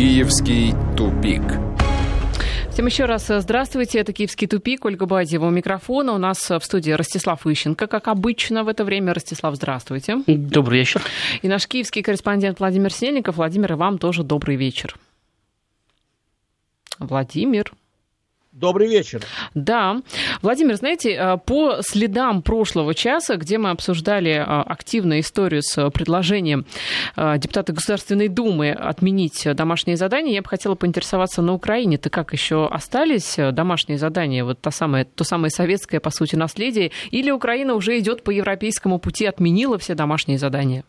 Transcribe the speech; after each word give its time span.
Киевский 0.00 0.72
тупик. 0.96 1.42
Всем 2.70 2.86
еще 2.86 3.04
раз 3.04 3.26
здравствуйте. 3.28 3.98
Это 3.98 4.14
«Киевский 4.14 4.48
тупик». 4.48 4.86
Ольга 4.86 5.04
Бадьева 5.04 5.44
у 5.44 5.50
микрофона. 5.50 6.14
У 6.14 6.16
нас 6.16 6.48
в 6.48 6.60
студии 6.60 6.92
Ростислав 6.92 7.46
Ищенко, 7.46 7.86
как 7.86 8.08
обычно 8.08 8.64
в 8.64 8.68
это 8.68 8.86
время. 8.86 9.12
Ростислав, 9.12 9.56
здравствуйте. 9.56 10.22
Добрый 10.26 10.78
вечер. 10.78 11.02
И 11.42 11.48
наш 11.48 11.68
киевский 11.68 12.02
корреспондент 12.02 12.60
Владимир 12.60 12.90
Снельников. 12.90 13.36
Владимир, 13.36 13.72
и 13.72 13.76
вам 13.76 13.98
тоже 13.98 14.22
добрый 14.22 14.56
вечер. 14.56 14.96
Владимир. 16.98 17.70
Добрый 18.52 18.88
вечер. 18.88 19.22
Да. 19.54 20.02
Владимир, 20.42 20.74
знаете, 20.74 21.12
э, 21.12 21.38
по 21.38 21.76
следам 21.82 22.42
прошлого 22.42 22.94
часа, 22.94 23.36
где 23.36 23.58
мы 23.58 23.70
обсуждали 23.70 24.32
э, 24.32 24.42
активную 24.42 25.20
историю 25.20 25.62
с 25.62 25.88
предложением 25.90 26.66
э, 27.16 27.38
депутата 27.38 27.72
Государственной 27.72 28.26
Думы 28.26 28.72
отменить 28.72 29.46
домашние 29.54 29.96
задания, 29.96 30.34
я 30.34 30.42
бы 30.42 30.48
хотела 30.48 30.74
поинтересоваться 30.74 31.42
на 31.42 31.52
Украине-то 31.52 32.10
как 32.10 32.32
еще 32.32 32.66
остались 32.66 33.36
домашние 33.36 33.98
задания, 33.98 34.44
вот 34.44 34.60
то 34.60 34.72
самое, 34.72 35.04
то 35.04 35.22
самое 35.22 35.50
советское, 35.50 36.00
по 36.00 36.10
сути, 36.10 36.34
наследие, 36.34 36.90
или 37.12 37.30
Украина 37.30 37.74
уже 37.74 37.96
идет 38.00 38.24
по 38.24 38.30
европейскому 38.30 38.98
пути, 38.98 39.26
отменила 39.26 39.78
все 39.78 39.94
домашние 39.94 40.38
задания? 40.38 40.82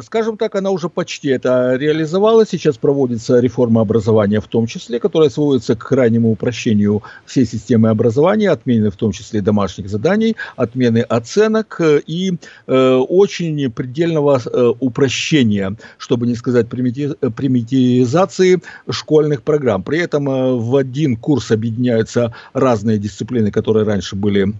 Скажем 0.00 0.38
так, 0.38 0.54
она 0.54 0.70
уже 0.70 0.88
почти 0.88 1.28
это 1.28 1.76
реализовала. 1.76 2.46
Сейчас 2.46 2.78
проводится 2.78 3.40
реформа 3.40 3.82
образования 3.82 4.40
в 4.40 4.46
том 4.46 4.66
числе, 4.66 4.98
которая 4.98 5.28
сводится 5.28 5.76
к 5.76 5.86
крайнему 5.86 6.30
упрощению 6.30 7.02
всей 7.26 7.44
системы 7.44 7.90
образования, 7.90 8.50
отмены 8.50 8.90
в 8.90 8.96
том 8.96 9.12
числе 9.12 9.42
домашних 9.42 9.90
заданий, 9.90 10.34
отмены 10.56 11.00
оценок 11.00 11.78
и 12.06 12.32
э, 12.66 12.94
очень 12.94 13.70
предельного 13.70 14.40
э, 14.42 14.72
упрощения, 14.80 15.76
чтобы 15.98 16.26
не 16.26 16.36
сказать 16.36 16.70
примити, 16.70 17.14
примитивизации 17.36 18.62
школьных 18.88 19.42
программ. 19.42 19.82
При 19.82 19.98
этом 19.98 20.26
э, 20.26 20.54
в 20.54 20.74
один 20.74 21.18
курс 21.18 21.50
объединяются 21.50 22.34
разные 22.54 22.96
дисциплины, 22.96 23.50
которые 23.50 23.84
раньше 23.84 24.16
были 24.16 24.54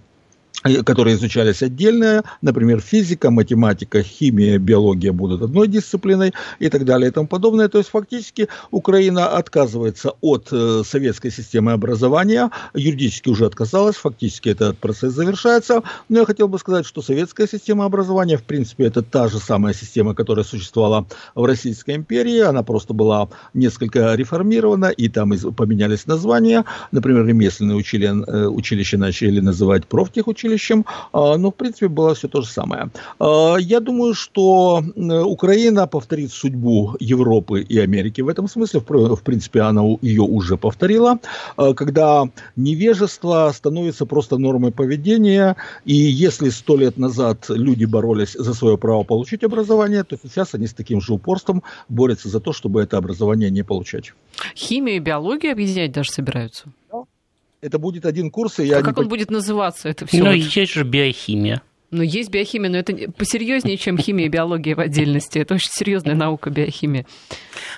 которые 0.85 1.17
изучались 1.17 1.63
отдельно, 1.63 2.25
например, 2.41 2.81
физика, 2.81 3.31
математика, 3.31 4.03
химия, 4.03 4.59
биология 4.59 5.13
будут 5.13 5.43
одной 5.43 5.69
дисциплиной 5.69 6.33
и 6.59 6.69
так 6.69 6.85
далее 6.85 7.09
и 7.09 7.13
тому 7.13 7.27
подобное. 7.27 7.69
То 7.69 7.79
есть 7.79 7.91
фактически 7.91 8.49
Украина 8.71 9.29
отказывается 9.29 10.13
от 10.21 10.49
э, 10.53 10.83
советской 10.87 11.31
системы 11.31 11.73
образования, 11.73 12.51
юридически 12.75 13.29
уже 13.29 13.47
отказалась, 13.47 13.97
фактически 13.97 14.51
этот 14.51 14.79
процесс 14.79 15.13
завершается. 15.15 15.83
Но 16.09 16.21
я 16.21 16.25
хотел 16.27 16.49
бы 16.49 16.59
сказать, 16.59 16.87
что 16.87 17.03
советская 17.03 17.49
система 17.49 17.85
образования, 17.85 18.37
в 18.37 18.45
принципе, 18.45 18.85
это 18.85 19.03
та 19.03 19.29
же 19.29 19.39
самая 19.39 19.75
система, 19.75 20.15
которая 20.15 20.45
существовала 20.45 21.07
в 21.35 21.45
Российской 21.45 21.97
империи, 21.97 22.41
она 22.41 22.63
просто 22.63 22.95
была 22.95 23.29
несколько 23.55 24.15
реформирована, 24.15 24.87
и 24.87 25.09
там 25.09 25.33
поменялись 25.57 26.07
названия. 26.07 26.65
Например, 26.93 27.27
ремесленные 27.27 27.77
учили, 27.77 28.09
училища 28.47 28.99
начали 28.99 29.41
называть 29.41 29.87
профтехучилища, 29.87 30.52
училищем, 30.53 30.84
а, 31.12 31.36
но 31.36 31.50
в 31.50 31.55
принципе 31.55 31.89
было 31.89 32.14
все 32.14 32.28
то 32.28 32.42
же 32.42 32.48
самое. 32.48 32.91
А, 33.19 33.56
я 33.58 33.81
думаю, 33.81 34.14
что 34.14 34.83
Украина 35.25 35.86
повторит 35.86 36.33
судьбу 36.33 36.97
Европы 37.00 37.62
и 37.62 37.78
Америки 37.78 38.20
в 38.22 38.28
этом 38.28 38.48
смысле, 38.48 38.80
в 38.80 39.23
принципе 39.23 39.61
она 39.62 39.83
ее 40.03 40.23
уже 40.23 40.56
повторила, 40.56 41.19
а, 41.56 41.75
когда 41.75 42.28
невежество 42.56 43.53
становится 43.55 44.06
просто 44.06 44.39
нормой 44.39 44.73
поведения, 44.73 45.56
и 45.84 45.95
если 45.95 46.50
сто 46.50 46.77
лет 46.77 46.98
назад 46.98 47.47
люди 47.48 47.84
боролись 47.84 48.33
за 48.33 48.55
свое 48.55 48.77
право 48.77 49.05
получить 49.05 49.45
образование, 49.45 50.05
то 50.05 50.17
сейчас 50.23 50.55
они 50.55 50.67
с 50.67 50.75
таким 50.75 51.00
же 51.00 51.14
упорством 51.14 51.62
борются 51.89 52.28
за 52.28 52.41
то, 52.41 52.53
чтобы 52.53 52.83
это 52.83 52.98
образование 52.98 53.50
не 53.50 53.64
получать. 53.64 54.12
Химию 54.55 54.97
и 54.97 55.00
биологию 55.00 55.53
объединять 55.53 55.92
даже 55.92 56.11
собираются? 56.11 56.73
Это 57.63 57.79
будет 57.79 58.05
один 58.05 58.33
курс, 58.33 58.59
и 58.59 58.67
я... 58.67 58.79
А 58.79 58.83
как 58.83 58.99
он 58.99 59.09
будет 59.09 59.31
называться, 59.31 59.89
это 59.89 60.05
все? 60.05 60.19
Ну, 60.19 60.27
вот? 60.27 60.35
есть 60.35 60.73
же 60.73 60.83
биохимия. 60.83 61.63
Ну, 61.92 62.03
есть 62.03 62.30
биохимия, 62.30 62.70
но 62.70 62.79
это 62.79 62.95
посерьезнее, 63.13 63.77
чем 63.77 63.98
химия 63.98 64.25
и 64.25 64.29
биология 64.30 64.75
в 64.75 64.80
отдельности. 64.80 65.39
Это 65.39 65.55
очень 65.55 65.70
серьезная 65.70 66.14
наука 66.14 66.48
биохимия. 66.48 67.05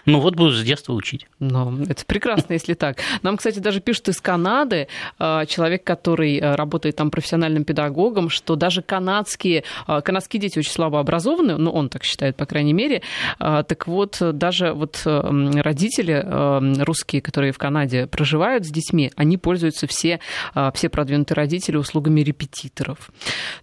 Ну, 0.07 0.21
вот 0.21 0.37
будут 0.37 0.55
с 0.55 0.63
детства 0.63 0.93
учить. 0.93 1.27
Ну, 1.41 1.83
это 1.83 2.05
прекрасно, 2.07 2.53
если 2.53 2.75
так. 2.75 2.99
Нам, 3.23 3.37
кстати, 3.37 3.59
даже 3.59 3.81
пишут 3.81 4.09
из 4.11 4.21
Канады, 4.21 4.87
а, 5.19 5.47
человек, 5.47 5.83
который 5.83 6.39
а, 6.39 6.55
работает 6.55 6.95
там 6.95 7.11
профессиональным 7.11 7.65
педагогом, 7.65 8.31
что 8.31 8.55
даже 8.55 8.83
канадские, 8.83 9.65
а, 9.89 10.01
канадские 10.01 10.41
дети 10.41 10.61
очень 10.61 10.71
слабо 10.71 11.01
образованы, 11.01 11.57
ну, 11.57 11.73
он 11.73 11.89
так 11.89 12.05
считает, 12.05 12.37
по 12.37 12.47
крайней 12.47 12.73
мере. 12.73 13.03
Так 13.41 13.89
вот, 13.89 14.19
даже 14.21 14.73
вот 14.73 15.03
родители 15.05 16.25
русские, 16.85 17.21
которые 17.21 17.53
в 17.53 17.59
Канаде 17.59 18.07
проживают 18.07 18.65
с 18.65 18.71
детьми, 18.71 19.11
они 19.17 19.39
пользуются 19.39 19.89
все, 19.89 20.21
все 20.75 20.89
продвинутые 20.89 21.35
родители 21.35 21.77
услугами 21.77 22.21
репетиторов. 22.21 23.11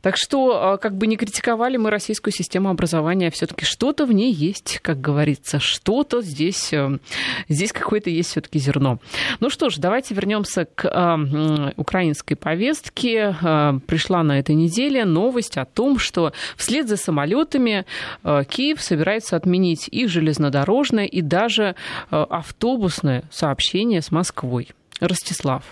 Так 0.01 0.17
что 0.17 0.40
а, 0.49 0.77
как 0.77 0.97
бы 0.97 1.07
не 1.07 1.17
критиковали 1.17 1.77
мы 1.77 1.89
российскую 1.89 2.33
систему 2.33 2.69
образования, 2.69 3.29
все-таки 3.31 3.65
что-то 3.65 4.05
в 4.05 4.11
ней 4.11 4.31
есть, 4.31 4.79
как 4.81 4.99
говорится, 4.99 5.59
что-то 5.59 6.21
здесь, 6.21 6.73
э, 6.73 6.97
здесь 7.49 7.71
какое-то 7.71 8.09
есть 8.09 8.31
все-таки 8.31 8.59
зерно. 8.59 8.99
Ну 9.39 9.49
что 9.49 9.69
ж, 9.69 9.77
давайте 9.77 10.15
вернемся 10.15 10.65
к 10.65 10.85
э, 10.85 11.71
украинской 11.77 12.35
повестке. 12.35 13.35
Э, 13.41 13.79
пришла 13.85 14.23
на 14.23 14.39
этой 14.39 14.55
неделе 14.55 15.05
новость 15.05 15.57
о 15.57 15.65
том, 15.65 15.99
что 15.99 16.33
вслед 16.55 16.87
за 16.87 16.97
самолетами 16.97 17.85
Киев 18.23 18.81
собирается 18.81 19.35
отменить 19.35 19.87
и 19.91 20.07
железнодорожное, 20.07 21.05
и 21.05 21.21
даже 21.21 21.75
автобусное 22.09 23.23
сообщение 23.31 24.01
с 24.01 24.11
Москвой. 24.11 24.69
Ростислав, 25.01 25.63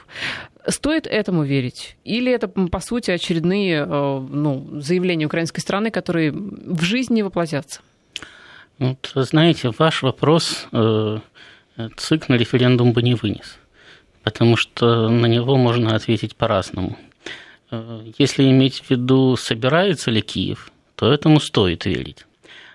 Стоит 0.67 1.07
этому 1.07 1.43
верить? 1.43 1.95
Или 2.03 2.31
это, 2.31 2.47
по 2.47 2.79
сути, 2.79 3.11
очередные 3.11 3.85
э, 3.87 4.19
ну, 4.29 4.67
заявления 4.81 5.25
украинской 5.25 5.61
страны, 5.61 5.89
которые 5.89 6.31
в 6.31 6.81
жизни 6.81 7.15
не 7.15 7.23
воплотятся? 7.23 7.81
Вот, 8.77 9.11
знаете, 9.15 9.71
ваш 9.77 10.03
вопрос 10.03 10.67
э, 10.71 11.19
ЦИК 11.97 12.29
на 12.29 12.35
референдум 12.35 12.91
бы 12.91 13.01
не 13.01 13.15
вынес, 13.15 13.57
потому 14.23 14.57
что 14.57 15.09
на 15.09 15.27
него 15.27 15.57
можно 15.57 15.95
ответить 15.95 16.35
по-разному. 16.35 16.97
Э, 17.71 18.01
если 18.17 18.43
иметь 18.43 18.81
в 18.81 18.89
виду, 18.89 19.37
собирается 19.37 20.11
ли 20.11 20.21
Киев, 20.21 20.71
то 20.95 21.11
этому 21.11 21.39
стоит 21.39 21.85
верить. 21.85 22.25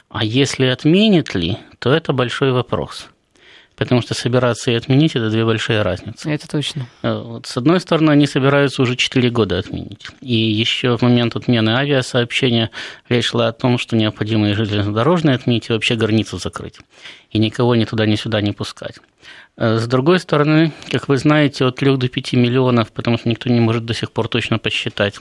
А 0.09 0.25
если 0.25 0.66
отменит 0.66 1.34
ли, 1.34 1.59
то 1.78 1.93
это 1.93 2.15
большой 2.15 2.53
вопрос– 2.53 3.09
Потому 3.76 4.02
что 4.02 4.14
собираться 4.14 4.70
и 4.70 4.74
отменить– 4.74 5.12
это 5.16 5.30
две 5.30 5.44
большие 5.44 5.82
разницы. 5.82 6.30
Это 6.30 6.48
точно. 6.48 6.86
Э, 7.02 7.20
вот, 7.20 7.46
с 7.46 7.56
одной 7.56 7.80
стороны, 7.80 8.12
они 8.12 8.26
собираются 8.26 8.82
уже 8.82 8.94
4 8.94 9.30
года 9.30 9.58
отменить. 9.58 10.06
И 10.20 10.34
еще 10.34 10.96
в 10.96 11.02
момент 11.02 11.34
отмены 11.34 11.70
авиасообщения 11.70 12.70
речь 13.08 13.26
шла 13.26 13.48
о 13.48 13.52
том, 13.52 13.78
что 13.78 13.96
необходимо 13.96 14.50
и 14.50 14.52
железнодорожные 14.52 15.34
отменить, 15.34 15.70
и 15.70 15.72
вообще 15.72 15.96
границу 15.96 16.38
закрыть. 16.38 16.78
И 17.30 17.38
никого 17.38 17.74
ни 17.74 17.84
туда, 17.84 18.06
ни 18.06 18.14
сюда 18.14 18.40
не 18.40 18.52
пускать. 18.52 18.98
Э, 19.56 19.78
с 19.78 19.88
другой 19.88 20.20
стороны, 20.20 20.72
как 20.92 21.08
вы 21.08 21.16
знаете, 21.16 21.64
от 21.64 21.74
3 21.74 21.96
до 21.96 22.08
5 22.08 22.34
миллионов, 22.34 22.92
потому 22.92 23.18
что 23.18 23.28
никто 23.28 23.50
не 23.50 23.60
может 23.60 23.84
до 23.84 23.94
сих 23.94 24.12
пор 24.12 24.28
точно 24.28 24.58
посчитать, 24.60 25.18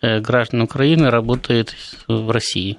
э, 0.00 0.20
граждан 0.20 0.62
Украины 0.62 1.10
работает 1.10 1.74
в 2.06 2.30
России. 2.30 2.78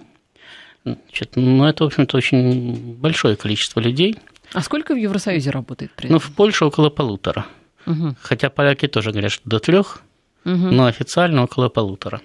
Значит, 0.86 1.34
ну, 1.36 1.66
это, 1.66 1.84
в 1.84 1.88
общем-то, 1.88 2.16
очень 2.16 2.96
большое 2.96 3.36
количество 3.36 3.82
людей– 3.82 4.18
а 4.54 4.62
сколько 4.62 4.94
в 4.94 4.98
Евросоюзе 4.98 5.50
работает? 5.50 5.92
При 5.96 6.06
этом? 6.06 6.14
Ну, 6.14 6.20
в 6.20 6.32
Польше 6.32 6.66
около 6.66 6.90
полутора. 6.90 7.46
Угу. 7.86 8.16
Хотя 8.22 8.50
поляки 8.50 8.88
тоже 8.88 9.12
говорят, 9.12 9.32
что 9.32 9.50
до 9.50 9.60
трех, 9.60 10.02
угу. 10.46 10.54
но 10.54 10.86
официально 10.86 11.44
около 11.44 11.70
полутора. 11.70 12.22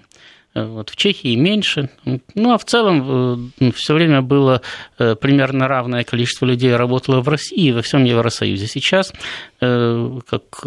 Э, 0.57 0.65
вот 0.65 0.89
в 0.89 0.95
Чехии 0.95 1.35
меньше. 1.35 1.89
Ну, 2.35 2.53
а 2.53 2.57
в 2.57 2.65
целом 2.65 3.51
э, 3.59 3.71
все 3.71 3.93
время 3.93 4.21
было 4.21 4.61
э, 4.97 5.15
примерно 5.15 5.67
равное 5.67 6.03
количество 6.03 6.45
людей 6.45 6.75
работало 6.75 7.21
в 7.21 7.29
России 7.29 7.67
и 7.67 7.71
во 7.71 7.81
всем 7.81 8.03
Евросоюзе. 8.03 8.67
Сейчас, 8.67 9.13
как 9.59 10.65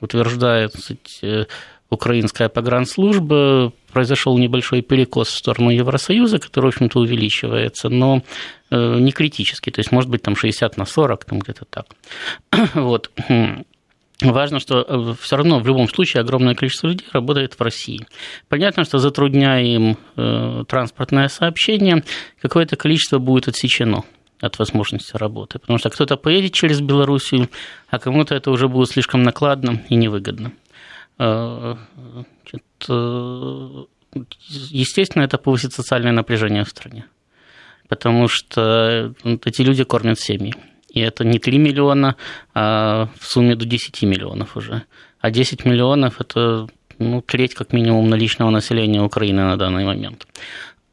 утверждает 0.00 0.72
украинская 1.90 2.48
погранслужба, 2.48 3.72
произошел 3.92 4.36
небольшой 4.38 4.82
перекос 4.82 5.28
в 5.28 5.36
сторону 5.36 5.70
Евросоюза, 5.70 6.38
который, 6.38 6.66
в 6.66 6.74
общем-то, 6.74 6.98
увеличивается, 6.98 7.88
но 7.88 8.22
э, 8.70 8.98
не 8.98 9.12
критически, 9.12 9.70
то 9.70 9.80
есть, 9.80 9.92
может 9.92 10.10
быть, 10.10 10.22
там 10.22 10.36
60 10.36 10.76
на 10.76 10.84
40, 10.84 11.24
там 11.24 11.38
где-то 11.38 11.64
так. 11.64 11.86
Вот. 12.74 13.10
Важно, 14.22 14.60
что 14.60 14.80
э, 14.80 15.14
все 15.20 15.36
равно 15.36 15.58
в 15.58 15.66
любом 15.66 15.88
случае 15.88 16.22
огромное 16.22 16.54
количество 16.54 16.88
людей 16.88 17.06
работает 17.12 17.54
в 17.54 17.60
России. 17.60 18.06
Понятно, 18.48 18.84
что 18.84 18.98
затрудняя 18.98 19.62
им 19.62 19.98
э, 20.16 20.64
транспортное 20.66 21.28
сообщение, 21.28 22.02
какое-то 22.40 22.76
количество 22.76 23.18
будет 23.18 23.48
отсечено 23.48 24.04
от 24.40 24.58
возможности 24.58 25.16
работы, 25.16 25.58
потому 25.58 25.78
что 25.78 25.90
кто-то 25.90 26.16
поедет 26.16 26.52
через 26.52 26.80
Белоруссию, 26.80 27.48
а 27.88 27.98
кому-то 27.98 28.34
это 28.34 28.50
уже 28.50 28.68
будет 28.68 28.88
слишком 28.88 29.22
накладно 29.22 29.82
и 29.88 29.94
невыгодно. 29.94 30.52
Значит, 31.18 32.64
э, 32.88 33.84
естественно, 34.48 35.22
это 35.22 35.38
повысит 35.38 35.72
социальное 35.72 36.12
напряжение 36.12 36.64
в 36.64 36.68
стране, 36.68 37.06
потому 37.88 38.28
что 38.28 39.14
эти 39.24 39.62
люди 39.62 39.84
кормят 39.84 40.20
семьи. 40.20 40.54
И 40.90 41.00
это 41.00 41.24
не 41.24 41.38
3 41.38 41.58
миллиона, 41.58 42.16
а 42.54 43.08
в 43.18 43.26
сумме 43.26 43.54
до 43.54 43.66
10 43.66 44.02
миллионов 44.02 44.56
уже. 44.56 44.82
А 45.20 45.30
10 45.30 45.64
миллионов– 45.64 46.20
это 46.20 46.68
ну, 46.98 47.20
треть 47.20 47.54
как 47.54 47.72
минимум 47.72 48.08
наличного 48.08 48.50
населения 48.50 49.02
Украины 49.02 49.44
на 49.44 49.56
данный 49.56 49.84
момент. 49.84 50.26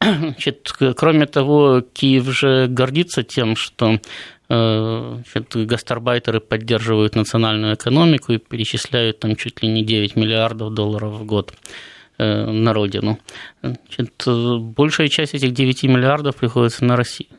Значит, 0.18 0.72
кроме 0.96 1.26
того, 1.26 1.80
Киев 1.80 2.24
же 2.26 2.66
гордится 2.68 3.22
тем, 3.22 3.56
что 3.56 4.00
э, 4.48 5.18
значит, 5.32 5.66
гастарбайтеры 5.66 6.40
поддерживают 6.40 7.16
национальную 7.16 7.74
экономику 7.74 8.32
и 8.32 8.38
перечисляют 8.38 9.20
там 9.20 9.36
чуть 9.36 9.62
ли 9.62 9.68
не 9.68 9.84
9 9.84 10.16
миллиардов 10.16 10.74
долларов 10.74 11.14
в 11.14 11.24
год 11.24 11.54
э, 12.18 12.50
на 12.50 12.72
родину. 12.72 13.18
Значит, 13.62 14.24
большая 14.26 15.08
часть 15.08 15.34
этих 15.34 15.52
9 15.52 15.84
миллиардов 15.84 16.36
приходится 16.36 16.84
на 16.84 16.96
Россию. 16.96 17.30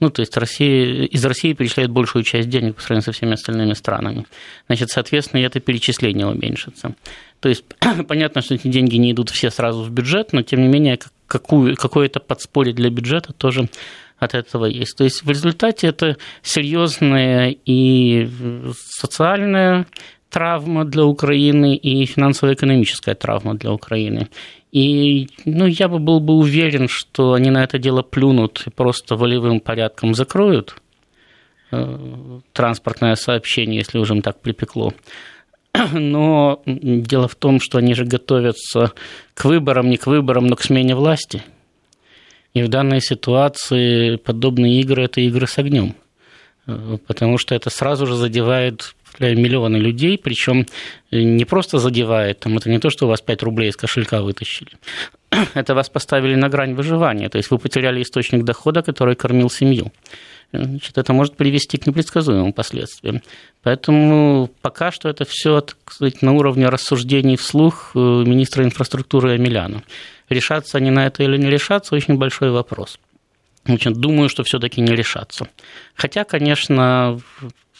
Ну, 0.00 0.08
то 0.08 0.20
есть 0.20 0.34
Россия, 0.38 1.04
из 1.04 1.22
России 1.26 1.52
перечисляет 1.52 1.90
большую 1.90 2.22
часть 2.22 2.48
денег 2.48 2.76
по 2.76 2.80
сравнению 2.80 3.04
со 3.04 3.12
всеми 3.12 3.34
остальными 3.34 3.74
странами. 3.74 4.26
Значит, 4.66 4.88
соответственно, 4.90 5.42
это 5.42 5.60
перечисление 5.60 6.26
уменьшится. 6.26 6.94
То 7.40 7.50
есть 7.50 7.64
понятно, 8.08 8.40
что 8.40 8.54
эти 8.54 8.68
деньги 8.68 8.96
не 8.96 9.12
идут 9.12 9.28
все 9.28 9.50
сразу 9.50 9.82
в 9.82 9.90
бюджет, 9.90 10.32
но 10.32 10.40
тем 10.40 10.62
не 10.62 10.68
менее 10.68 10.94
какую, 11.30 11.76
какое-то 11.76 12.20
подспорье 12.20 12.74
для 12.74 12.90
бюджета 12.90 13.32
тоже 13.32 13.68
от 14.18 14.34
этого 14.34 14.66
есть. 14.66 14.96
То 14.96 15.04
есть 15.04 15.22
в 15.22 15.30
результате 15.30 15.86
это 15.86 16.16
серьезная 16.42 17.56
и 17.64 18.28
социальная 18.74 19.86
травма 20.28 20.84
для 20.84 21.04
Украины 21.04 21.76
и 21.76 22.04
финансово-экономическая 22.04 23.14
травма 23.14 23.54
для 23.54 23.72
Украины. 23.72 24.28
И 24.72 25.28
ну, 25.44 25.66
я 25.66 25.88
бы 25.88 25.98
был 25.98 26.20
бы 26.20 26.34
уверен, 26.34 26.88
что 26.88 27.32
они 27.32 27.50
на 27.50 27.64
это 27.64 27.78
дело 27.78 28.02
плюнут 28.02 28.62
и 28.66 28.70
просто 28.70 29.16
волевым 29.16 29.60
порядком 29.60 30.14
закроют 30.14 30.76
э, 31.72 32.40
транспортное 32.52 33.16
сообщение, 33.16 33.78
если 33.78 33.98
уже 33.98 34.14
им 34.14 34.22
так 34.22 34.40
припекло. 34.40 34.92
Но 35.92 36.62
дело 36.66 37.28
в 37.28 37.34
том, 37.34 37.60
что 37.60 37.78
они 37.78 37.94
же 37.94 38.04
готовятся 38.04 38.92
к 39.34 39.44
выборам, 39.44 39.90
не 39.90 39.96
к 39.96 40.06
выборам, 40.06 40.46
но 40.46 40.56
к 40.56 40.62
смене 40.62 40.94
власти. 40.94 41.42
И 42.54 42.62
в 42.62 42.68
данной 42.68 43.00
ситуации 43.00 44.16
подобные 44.16 44.80
игры– 44.80 45.04
это 45.04 45.20
игры 45.20 45.46
с 45.46 45.58
огнем, 45.58 45.94
э, 46.66 46.98
потому 47.06 47.38
что 47.38 47.54
это 47.54 47.70
сразу 47.70 48.06
же 48.06 48.16
задевает 48.16 48.94
миллионы 49.18 49.76
людей, 49.76 50.18
причем 50.18 50.66
не 51.10 51.44
просто 51.44 51.78
задевает, 51.78 52.40
там, 52.40 52.56
это 52.56 52.70
не 52.70 52.78
то, 52.78 52.90
что 52.90 53.06
у 53.06 53.08
вас 53.08 53.20
5 53.20 53.42
рублей 53.42 53.70
из 53.70 53.76
кошелька 53.76 54.22
вытащили, 54.22 54.70
это 55.54 55.74
вас 55.74 55.88
поставили 55.88 56.34
на 56.34 56.48
грань 56.48 56.74
выживания, 56.74 57.28
то 57.28 57.38
есть 57.38 57.50
вы 57.50 57.58
потеряли 57.58 58.02
источник 58.02 58.44
дохода, 58.44 58.82
который 58.82 59.16
кормил 59.16 59.50
семью. 59.50 59.92
Значит, 60.52 60.98
это 60.98 61.12
может 61.12 61.36
привести 61.36 61.76
к 61.78 61.86
непредсказуемым 61.86 62.52
последствиям. 62.52 63.22
Поэтому 63.62 64.50
пока 64.62 64.90
что 64.90 65.08
это 65.08 65.24
все 65.24 65.64
сказать, 65.86 66.22
на 66.22 66.32
уровне 66.32 66.68
рассуждений 66.68 67.36
вслух 67.36 67.92
э, 67.94 67.98
министра 67.98 68.64
инфраструктуры 68.64 69.34
Амеляна. 69.34 69.82
Решаться 70.28 70.78
они 70.78 70.90
на 70.90 71.06
это 71.06 71.22
или 71.22 71.36
не 71.36 71.50
решаться, 71.50 71.94
очень 71.94 72.16
большой 72.16 72.50
вопрос. 72.50 72.98
Значит, 73.64 73.94
думаю, 73.94 74.28
что 74.28 74.42
все-таки 74.42 74.80
не 74.80 74.94
решаться. 74.94 75.46
Хотя, 75.94 76.24
конечно, 76.24 77.20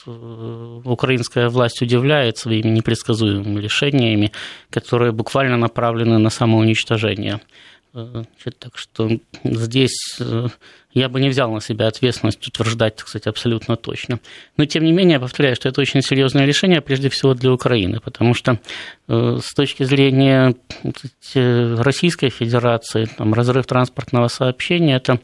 Э, 0.07 0.81
украинская 0.85 1.49
власть 1.49 1.83
удивляет 1.83 2.39
своими 2.39 2.69
непредсказуемыми 2.69 3.61
решениями, 3.61 4.33
которые 4.71 5.13
буквально 5.13 5.57
направлены 5.57 6.19
на 6.19 6.31
самоуничтожение. 6.31 7.41
Э, 7.95 8.25
так 8.59 8.79
что 8.79 9.11
здесь 9.45 10.19
я 10.93 11.09
бы 11.09 11.21
не 11.21 11.29
взял 11.29 11.53
на 11.53 11.61
себя 11.61 11.87
ответственность 11.87 12.47
утверждать, 12.47 12.97
так 12.97 13.09
сказать, 13.09 13.27
абсолютно 13.27 13.77
точно. 13.77 14.19
Но, 14.57 14.65
тем 14.65 14.85
не 14.85 14.93
менее, 14.93 15.15
я 15.15 15.21
повторяю, 15.21 15.57
что 15.57 15.69
это 15.69 15.81
очень 15.81 16.03
серьезное 16.03 16.47
решение, 16.47 16.81
прежде 16.81 17.09
всего 17.09 17.35
для 17.35 17.53
Украины, 17.53 18.01
потому 18.01 18.35
что 18.35 18.59
с 19.09 19.55
точки 19.55 19.85
зрения 19.85 20.55
Российской 21.35 22.31
Федерации, 22.31 23.09
там, 23.17 23.35
разрыв 23.35 23.67
транспортного 23.67 24.29
сообщения– 24.29 24.97
это 24.97 25.21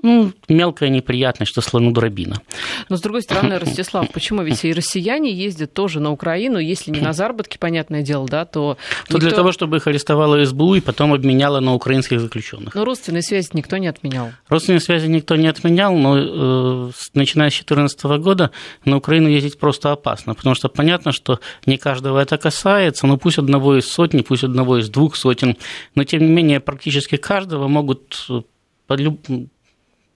ну, 0.00 0.32
мелкая 0.48 0.90
неприятность, 0.90 1.50
что 1.50 1.60
слону 1.60 1.90
дробина. 1.90 2.40
Но, 2.88 2.96
с 2.96 3.00
другой 3.00 3.22
стороны, 3.22 3.58
Ростислав, 3.58 4.08
почему? 4.12 4.42
Ведь 4.42 4.64
и 4.64 4.72
россияне 4.72 5.32
ездят 5.32 5.72
тоже 5.72 5.98
на 5.98 6.12
Украину, 6.12 6.58
если 6.58 6.92
не 6.92 7.00
на 7.00 7.12
заработки, 7.12 7.58
понятное 7.58 8.02
дело, 8.02 8.28
да, 8.28 8.44
то... 8.44 8.78
То 9.08 9.14
никто... 9.14 9.18
для 9.18 9.30
того, 9.32 9.50
чтобы 9.50 9.78
их 9.78 9.86
арестовала 9.88 10.44
СБУ 10.44 10.76
и 10.76 10.80
потом 10.80 11.12
обменяла 11.12 11.58
на 11.58 11.74
украинских 11.74 12.20
заключенных. 12.20 12.76
Но 12.76 12.84
родственные 12.84 13.22
связи 13.22 13.48
никто 13.54 13.76
не 13.76 13.88
отменял. 13.88 14.30
Родственные 14.48 14.80
связи 14.80 15.06
никто 15.06 15.34
не 15.34 15.48
отменял, 15.48 15.94
но 15.96 16.16
э, 16.16 16.90
начиная 17.14 17.50
с 17.50 17.54
2014 17.54 18.04
года 18.22 18.52
на 18.84 18.98
Украину 18.98 19.28
ездить 19.28 19.58
просто 19.58 19.90
опасно, 19.90 20.34
потому 20.34 20.54
что 20.54 20.68
понятно, 20.68 21.10
что 21.10 21.40
не 21.66 21.76
каждого 21.76 22.20
это 22.20 22.38
касается, 22.38 23.08
но 23.08 23.16
пусть 23.16 23.38
одного 23.38 23.76
из 23.76 23.88
сотни, 23.90 24.20
пусть 24.20 24.44
одного 24.44 24.78
из 24.78 24.88
двух 24.90 25.16
сотен, 25.16 25.56
но 25.96 26.04
тем 26.04 26.20
не 26.20 26.28
менее 26.28 26.60
практически 26.60 27.16
каждого 27.16 27.66
могут 27.66 28.26
э, 28.30 28.42
под 28.86 29.00
люб 29.00 29.20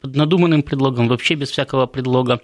под 0.02 0.16
надуманным 0.16 0.62
предлогом, 0.62 1.08
вообще 1.08 1.34
без 1.34 1.50
всякого 1.50 1.86
предлога, 1.86 2.40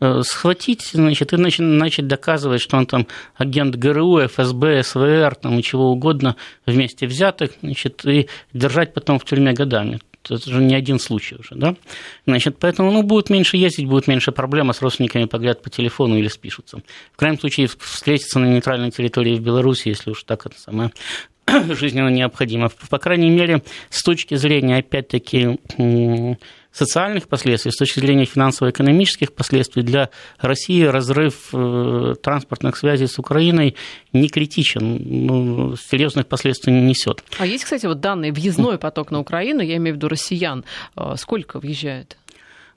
э, 0.00 0.22
схватить, 0.22 0.90
значит, 0.92 1.32
и 1.32 1.36
начать, 1.36 1.60
начать 1.60 2.06
доказывать, 2.08 2.60
что 2.60 2.76
он 2.76 2.86
там 2.86 3.06
агент 3.36 3.76
ГРУ, 3.76 4.26
ФСБ, 4.26 4.82
СВР, 4.82 5.36
там 5.36 5.58
и 5.58 5.62
чего 5.62 5.92
угодно 5.92 6.36
вместе 6.66 7.06
взятых, 7.06 7.52
значит, 7.62 8.04
и 8.04 8.28
держать 8.52 8.92
потом 8.92 9.18
в 9.18 9.24
тюрьме 9.24 9.52
годами. 9.52 10.00
Это 10.28 10.50
же 10.50 10.60
не 10.60 10.74
один 10.74 10.98
случай 10.98 11.36
уже, 11.36 11.54
да? 11.54 11.76
Значит, 12.26 12.56
поэтому, 12.58 12.90
ну, 12.90 13.04
будет 13.04 13.30
меньше 13.30 13.56
ездить, 13.56 13.86
будет 13.86 14.08
меньше 14.08 14.32
проблем, 14.32 14.70
а 14.70 14.74
с 14.74 14.82
родственниками 14.82 15.26
поговорят 15.26 15.62
по 15.62 15.70
телефону 15.70 16.18
или 16.18 16.26
спишутся. 16.26 16.82
В 17.12 17.16
крайнем 17.16 17.38
случае, 17.38 17.68
встретиться 17.78 18.40
на 18.40 18.46
нейтральной 18.46 18.90
территории 18.90 19.36
в 19.36 19.40
Беларуси, 19.40 19.88
если 19.88 20.10
уж 20.10 20.24
так 20.24 20.44
это 20.46 20.58
самое 20.58 20.90
жизненно 21.74 22.08
необходимо. 22.08 22.70
По 22.90 22.98
крайней 22.98 23.30
мере, 23.30 23.62
с 23.90 24.02
точки 24.02 24.34
зрения, 24.34 24.78
опять-таки, 24.78 25.58
социальных 26.76 27.26
последствий, 27.28 27.72
с 27.72 27.76
точки 27.76 28.00
зрения 28.00 28.26
финансово-экономических 28.26 29.32
последствий 29.32 29.82
для 29.82 30.10
России 30.38 30.82
разрыв 30.84 31.48
э, 31.52 32.14
транспортных 32.22 32.76
связей 32.76 33.06
с 33.06 33.18
Украиной 33.18 33.76
не 34.12 34.28
критичен, 34.28 35.26
ну, 35.26 35.76
серьезных 35.76 36.26
последствий 36.26 36.72
не 36.72 36.82
несет. 36.82 37.24
А 37.38 37.46
есть, 37.46 37.64
кстати, 37.64 37.86
вот 37.86 38.00
данные 38.00 38.32
въездной 38.32 38.78
поток 38.78 39.10
на 39.10 39.20
Украину, 39.20 39.62
я 39.62 39.76
имею 39.76 39.94
в 39.94 39.96
виду 39.96 40.08
россиян, 40.08 40.64
э, 40.96 41.14
сколько 41.16 41.58
въезжает? 41.58 42.18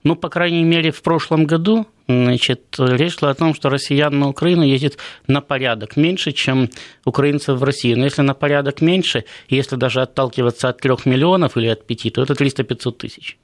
Ну, 0.04 0.16
по 0.16 0.30
крайней 0.30 0.64
мере, 0.64 0.92
в 0.92 1.02
прошлом 1.02 1.46
году 1.46 1.86
значит, 2.08 2.76
речь 2.80 3.20
шла 3.20 3.32
о 3.32 3.34
том, 3.34 3.54
что 3.54 3.70
россиян 3.70 4.18
на 4.18 4.30
Украину 4.30 4.64
ездит 4.64 4.98
на 5.28 5.42
порядок 5.42 5.98
меньше, 5.98 6.32
чем 6.32 6.70
украинцев 7.04 7.60
в 7.60 7.64
России. 7.64 7.94
Но 7.96 8.06
если 8.06 8.22
на 8.22 8.34
порядок 8.34 8.80
меньше, 8.80 9.26
если 9.50 9.76
даже 9.76 10.02
отталкиваться 10.02 10.70
от 10.70 10.80
3 10.80 10.92
миллионов 11.04 11.58
или 11.58 11.68
от 11.68 11.86
5, 11.86 12.14
то 12.14 12.24
это 12.24 12.34
300-500 12.34 12.92
тысяч 12.94 13.38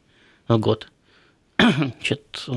год. 0.47 0.87
Значит, 1.57 2.47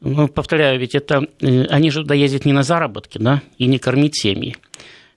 ну, 0.00 0.28
повторяю, 0.28 0.78
ведь 0.78 0.94
это 0.94 1.26
э, 1.40 1.64
они 1.64 1.90
же 1.90 2.02
туда 2.02 2.14
ездят 2.14 2.44
не 2.44 2.52
на 2.52 2.62
заработки, 2.62 3.18
да, 3.18 3.42
и 3.56 3.66
не 3.66 3.78
кормить 3.78 4.16
семьи. 4.16 4.56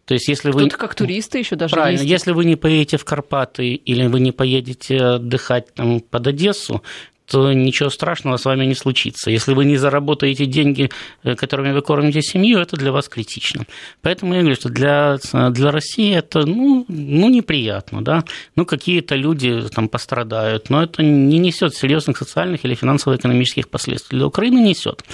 То 0.05 0.15
есть, 0.15 0.27
если 0.27 0.51
вы... 0.51 0.67
как 0.69 0.95
туристы 0.95 1.37
еще 1.37 1.55
даже 1.55 1.73
Правильно. 1.73 2.01
Если 2.01 2.31
вы 2.31 2.45
не 2.45 2.55
поедете 2.55 2.97
в 2.97 3.05
Карпаты 3.05 3.75
или 3.75 4.07
вы 4.07 4.19
не 4.19 4.31
поедете 4.31 4.97
отдыхать 4.97 5.73
там, 5.73 6.01
под 6.01 6.27
Одессу, 6.27 6.81
то 7.31 7.53
ничего 7.53 7.89
страшного 7.89 8.35
с 8.35 8.43
вами 8.43 8.65
не 8.65 8.75
случится. 8.75 9.31
Если 9.31 9.53
вы 9.53 9.63
не 9.63 9.77
заработаете 9.77 10.45
деньги, 10.45 10.89
э, 11.23 11.35
которыми 11.35 11.71
вы 11.71 11.81
кормите 11.81 12.21
семью, 12.21 12.59
это 12.59 12.75
для 12.75 12.91
вас 12.91 13.07
критично. 13.07 13.65
Поэтому 14.01 14.33
я 14.33 14.41
говорю, 14.41 14.55
что 14.55 14.67
для, 14.69 15.17
для 15.51 15.71
России 15.71 16.13
это 16.13 16.45
ну, 16.45 16.85
ну, 16.89 17.29
неприятно. 17.29 18.03
Да? 18.03 18.25
Ну, 18.57 18.65
какие-то 18.65 19.15
люди 19.15 19.63
там 19.73 19.87
пострадают, 19.87 20.69
но 20.69 20.83
это 20.83 21.03
не 21.03 21.39
несет 21.39 21.73
серьезных 21.73 22.17
социальных 22.17 22.65
или 22.65 22.75
финансово-экономических 22.75 23.69
последствий. 23.69 24.17
Для 24.17 24.27
Украины 24.27 24.59
несет. 24.59 25.05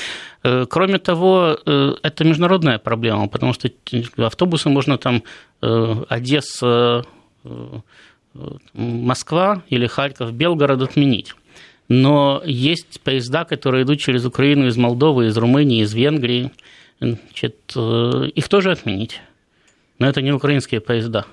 Э, 0.43 0.65
кроме 0.67 0.97
того, 0.97 1.55
э, 1.65 1.93
это 2.01 2.23
международная 2.23 2.79
проблема, 2.79 3.27
потому 3.27 3.53
что 3.53 3.69
автобусы 4.17 4.69
можно 4.69 4.97
там 4.97 5.23
Одесса, 6.09 7.03
Москва 8.73 9.63
или 9.69 9.87
Харьков, 9.87 10.31
Белгород 10.31 10.81
отменить 10.81 11.35
но 11.89 12.41
есть 12.45 13.01
поезда, 13.01 13.45
которые 13.45 13.83
идут 13.83 13.99
через 13.99 14.25
Украину 14.25 14.67
из 14.67 14.77
Молдовы, 14.77 15.27
из 15.27 15.37
Румынии, 15.37 15.83
из 15.83 15.93
Венгрии. 15.93 16.51
Значит, 16.99 17.57
э, 17.75 18.29
их 18.33 18.49
тоже 18.49 18.71
отменить. 18.71 19.21
Но 19.99 20.07
это 20.07 20.21
не 20.21 20.31
украинские 20.31 20.81
поезда. 20.81 21.25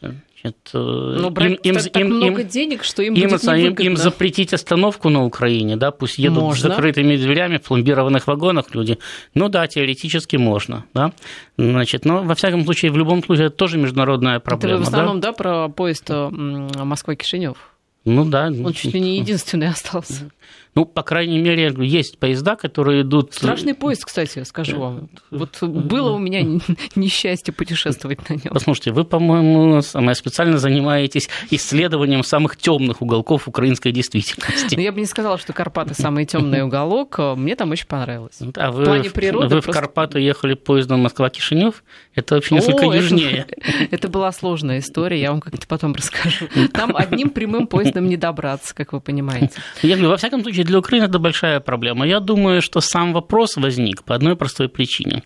Значит, 0.00 0.70
э, 0.74 1.16
Но 1.20 1.30
брать 1.30 1.60
им, 1.62 1.76
так, 1.76 1.84
им, 1.84 1.92
так 1.92 2.04
много 2.04 2.40
им, 2.40 2.48
денег, 2.48 2.82
что 2.82 3.02
им, 3.02 3.14
им 3.14 3.30
будет 3.30 3.44
им, 3.44 3.74
им 3.74 3.96
запретить 3.96 4.52
остановку 4.52 5.08
на 5.08 5.24
Украине, 5.24 5.76
да, 5.76 5.92
пусть 5.92 6.18
едут 6.18 6.42
можно. 6.42 6.56
с 6.56 6.62
закрытыми 6.62 7.16
дверями 7.16 7.58
в 7.58 7.62
пломбированных 7.62 8.26
вагонах 8.26 8.74
люди. 8.74 8.98
Ну 9.34 9.48
да, 9.48 9.68
теоретически 9.68 10.36
можно, 10.36 10.84
да. 10.94 11.12
Значит, 11.56 12.04
но 12.04 12.22
во 12.22 12.34
всяком 12.34 12.64
случае, 12.64 12.90
в 12.90 12.96
любом 12.96 13.22
случае, 13.22 13.46
это 13.46 13.56
тоже 13.56 13.78
международная 13.78 14.40
проблема. 14.40 14.80
Это 14.80 14.84
в 14.84 14.88
основном, 14.88 15.20
да, 15.20 15.28
да 15.28 15.34
про 15.34 15.68
поезд 15.68 16.10
Москва-Кишинев? 16.10 17.71
Ну 18.04 18.24
да. 18.24 18.46
Он 18.46 18.72
чуть 18.72 18.94
ли 18.94 19.00
не 19.00 19.18
единственный 19.18 19.68
остался. 19.70 20.30
Ну, 20.74 20.86
по 20.86 21.02
крайней 21.02 21.38
мере, 21.38 21.74
есть 21.78 22.18
поезда, 22.18 22.56
которые 22.56 23.02
идут... 23.02 23.34
Страшный 23.34 23.74
поезд, 23.74 24.06
кстати, 24.06 24.42
скажу 24.44 24.80
вам. 24.80 25.10
Вот 25.30 25.62
было 25.62 26.12
у 26.12 26.18
меня 26.18 26.42
несчастье 26.94 27.52
путешествовать 27.52 28.26
на 28.30 28.34
нем. 28.34 28.52
Послушайте, 28.52 28.92
вы, 28.92 29.04
по-моему, 29.04 29.82
самое 29.82 30.14
специально 30.14 30.56
занимаетесь 30.56 31.28
исследованием 31.50 32.24
самых 32.24 32.56
темных 32.56 33.02
уголков 33.02 33.48
украинской 33.48 33.92
действительности. 33.92 34.74
Ну, 34.74 34.80
я 34.80 34.92
бы 34.92 35.00
не 35.00 35.06
сказала, 35.06 35.36
что 35.36 35.52
Карпаты 35.52 35.92
самый 35.94 36.24
темный 36.24 36.62
уголок. 36.64 37.18
Мне 37.36 37.54
там 37.54 37.70
очень 37.70 37.86
понравилось. 37.86 38.38
А 38.56 38.70
вы, 38.70 38.84
в 38.84 38.86
плане 38.86 39.10
природы 39.10 39.56
вы 39.56 39.60
просто... 39.60 39.72
в 39.72 39.74
Карпаты 39.74 40.20
ехали 40.20 40.54
поездом 40.54 41.00
Москва-Кишинев? 41.00 41.84
Это 42.14 42.36
вообще 42.36 42.54
несколько 42.54 42.86
О, 42.86 42.94
южнее. 42.94 43.46
Это, 43.48 43.88
это 43.90 44.08
была 44.08 44.32
сложная 44.32 44.78
история, 44.78 45.20
я 45.20 45.32
вам 45.32 45.42
как-то 45.42 45.66
потом 45.66 45.92
расскажу. 45.94 46.46
Там 46.72 46.96
одним 46.96 47.28
прямым 47.28 47.66
поездом 47.66 48.06
не 48.06 48.16
добраться, 48.16 48.74
как 48.74 48.94
вы 48.94 49.00
понимаете. 49.00 49.50
Я 49.82 49.96
говорю, 49.96 50.10
во 50.10 50.16
всяком 50.16 50.42
случае, 50.42 50.61
для 50.64 50.78
Украины 50.78 51.04
это 51.04 51.18
большая 51.18 51.60
проблема. 51.60 52.06
Я 52.06 52.20
думаю, 52.20 52.62
что 52.62 52.80
сам 52.80 53.12
вопрос 53.12 53.56
возник 53.56 54.02
по 54.02 54.14
одной 54.14 54.36
простой 54.36 54.68
причине. 54.68 55.22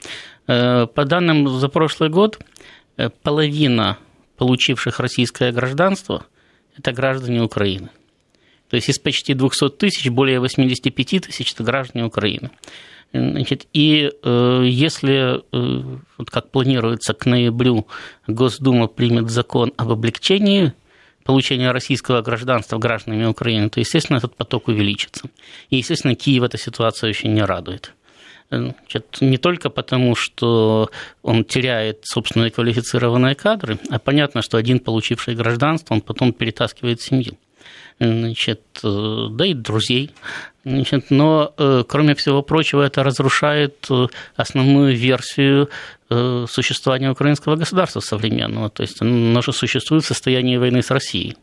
Э, 0.47 0.87
по 0.87 1.05
данным 1.05 1.49
за 1.49 1.69
прошлый 1.69 2.11
год, 2.11 2.39
э, 2.97 3.11
половина 3.23 3.99
получивших 4.37 5.01
российское 5.01 5.53
гражданство– 5.53 6.27
это 6.79 6.93
граждане 6.93 7.43
Украины. 7.43 7.89
То 8.69 8.77
есть 8.77 8.89
из 8.89 8.99
почти 8.99 9.35
200 9.35 9.71
тысяч 9.71 10.11
более 10.11 10.41
85 10.41 11.21
тысяч– 11.21 11.53
это 11.55 11.65
граждане 11.65 12.05
Украины. 12.05 12.51
Значит, 13.13 13.67
и 13.73 14.11
э, 14.23 14.63
если, 14.65 15.39
э, 15.39 15.99
вот 16.19 16.31
как 16.31 16.51
планируется, 16.51 17.15
к 17.15 17.25
ноябрю 17.25 17.87
Госдума 18.27 18.89
примет 18.89 19.31
закон 19.31 19.73
об 19.77 19.93
облегчении 19.93 20.73
получения 21.27 21.71
российского 21.73 22.23
гражданства 22.23 22.79
гражданами 22.79 23.25
Украины, 23.25 23.69
то, 23.69 23.81
естественно, 23.81 24.19
этот 24.19 24.37
поток 24.37 24.69
увеличится. 24.69 25.29
И, 25.71 25.77
естественно, 25.77 26.15
Киев 26.15 26.43
эта 26.45 26.57
ситуация 26.57 27.11
очень 27.11 27.35
не 27.35 27.43
радует. 27.43 27.93
Значит, 28.49 29.19
не 29.21 29.39
только 29.39 29.71
потому, 29.71 30.15
что 30.15 30.91
он 31.23 31.45
теряет 31.45 31.99
собственные 32.05 32.53
квалифицированные 32.53 33.35
кадры, 33.35 33.79
а 33.91 33.99
понятно, 33.99 34.41
что 34.41 34.57
один, 34.57 34.79
получивший 34.79 35.35
гражданство, 35.35 35.95
он 35.95 36.01
потом 36.01 36.33
перетаскивает 36.33 37.01
семью 37.01 37.37
значит, 38.01 38.61
э, 38.83 39.27
да 39.31 39.47
и 39.47 39.55
друзей. 39.55 40.11
Значит, 40.65 41.11
но, 41.11 41.55
э, 41.57 41.85
кроме 41.89 42.15
всего 42.15 42.43
прочего, 42.43 42.83
это 42.83 43.03
разрушает 43.03 43.87
э, 43.91 44.07
основную 44.37 44.97
версию 44.97 45.69
существования 46.09 47.11
украинского 47.11 47.57
государства 47.57 47.99
современного. 47.99 48.71
То 48.71 48.83
есть 48.85 49.03
оно 49.03 49.43
же 49.43 49.53
существует 49.53 50.05
в 50.05 50.07
состоянии 50.07 50.57
войны 50.57 50.81
с 50.81 50.93
Россией, 50.93 51.37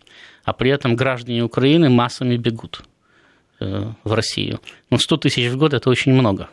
а 0.46 0.54
при 0.54 0.72
этом 0.72 0.96
граждане 0.96 1.44
Украины 1.44 1.90
массами 1.90 2.38
бегут 2.38 2.82
в 3.60 4.14
Россию. 4.14 4.62
Ну, 4.90 4.98
100 4.98 5.18
тысяч 5.18 5.50
в 5.50 5.58
год– 5.58 5.74
это 5.74 5.90
очень 5.90 6.14
много 6.14 6.48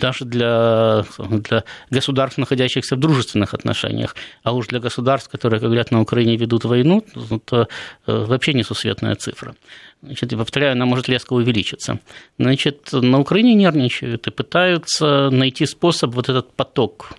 даже 0.00 0.24
для, 0.24 1.04
для 1.18 1.64
государств, 1.90 2.38
находящихся 2.38 2.96
в 2.96 3.00
дружественных 3.00 3.54
отношениях, 3.54 4.16
а 4.42 4.52
уж 4.52 4.66
для 4.66 4.80
государств, 4.80 5.30
которые, 5.30 5.60
как 5.60 5.68
говорят, 5.68 5.90
на 5.90 6.00
Украине 6.00 6.36
ведут 6.36 6.64
войну, 6.64 7.04
это 7.30 7.68
вообще 8.06 8.52
несусветная 8.52 9.14
цифра. 9.14 9.54
Значит, 10.02 10.32
и 10.32 10.36
повторяю, 10.36 10.72
она 10.72 10.84
может 10.84 11.08
резко 11.08 11.32
увеличиться. 11.32 12.00
Значит, 12.38 12.92
на 12.92 13.20
Украине 13.20 13.54
нервничают 13.54 14.26
и 14.26 14.30
пытаются 14.30 15.30
найти 15.30 15.64
способ 15.64 16.14
вот 16.14 16.28
этот 16.28 16.52
поток 16.54 17.12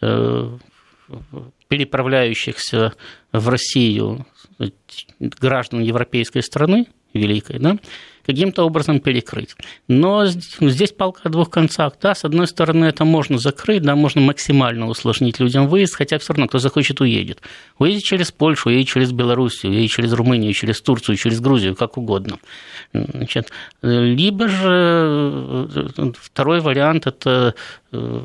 э, 0.00 0.58
переправляющихся 1.68 2.92
в 3.32 3.48
Россию 3.48 4.26
граждан 5.20 5.80
европейской 5.80 6.40
страны, 6.40 6.86
великой, 7.12 7.58
да, 7.58 7.76
каким-то 8.24 8.64
образом 8.64 9.00
перекрыть. 9.00 9.56
Но 9.88 10.26
здесь 10.26 10.92
палка 10.92 11.20
о 11.24 11.28
двух 11.28 11.50
концах. 11.50 11.94
Да, 12.00 12.14
с 12.14 12.24
одной 12.24 12.46
стороны, 12.46 12.86
это 12.86 13.04
можно 13.04 13.38
закрыть, 13.38 13.82
да, 13.82 13.94
можно 13.96 14.20
максимально 14.20 14.88
усложнить 14.88 15.40
людям 15.40 15.68
выезд, 15.68 15.94
хотя 15.94 16.18
все 16.18 16.32
равно, 16.32 16.48
кто 16.48 16.58
захочет, 16.58 17.00
уедет. 17.00 17.40
Уедет 17.78 18.02
через 18.02 18.32
Польшу, 18.32 18.68
уедет 18.68 18.88
через 18.88 19.12
Белоруссию, 19.12 19.72
уедет 19.72 19.90
через 19.90 20.12
Румынию, 20.12 20.52
через 20.52 20.80
Турцию, 20.80 21.16
через 21.16 21.40
Грузию, 21.40 21.74
как 21.74 21.98
угодно. 21.98 22.38
Значит, 22.92 23.50
либо 23.82 24.48
же 24.48 25.68
э, 25.96 26.12
второй 26.20 26.60
вариант– 26.60 27.06
это 27.06 27.54
э, 27.92 28.20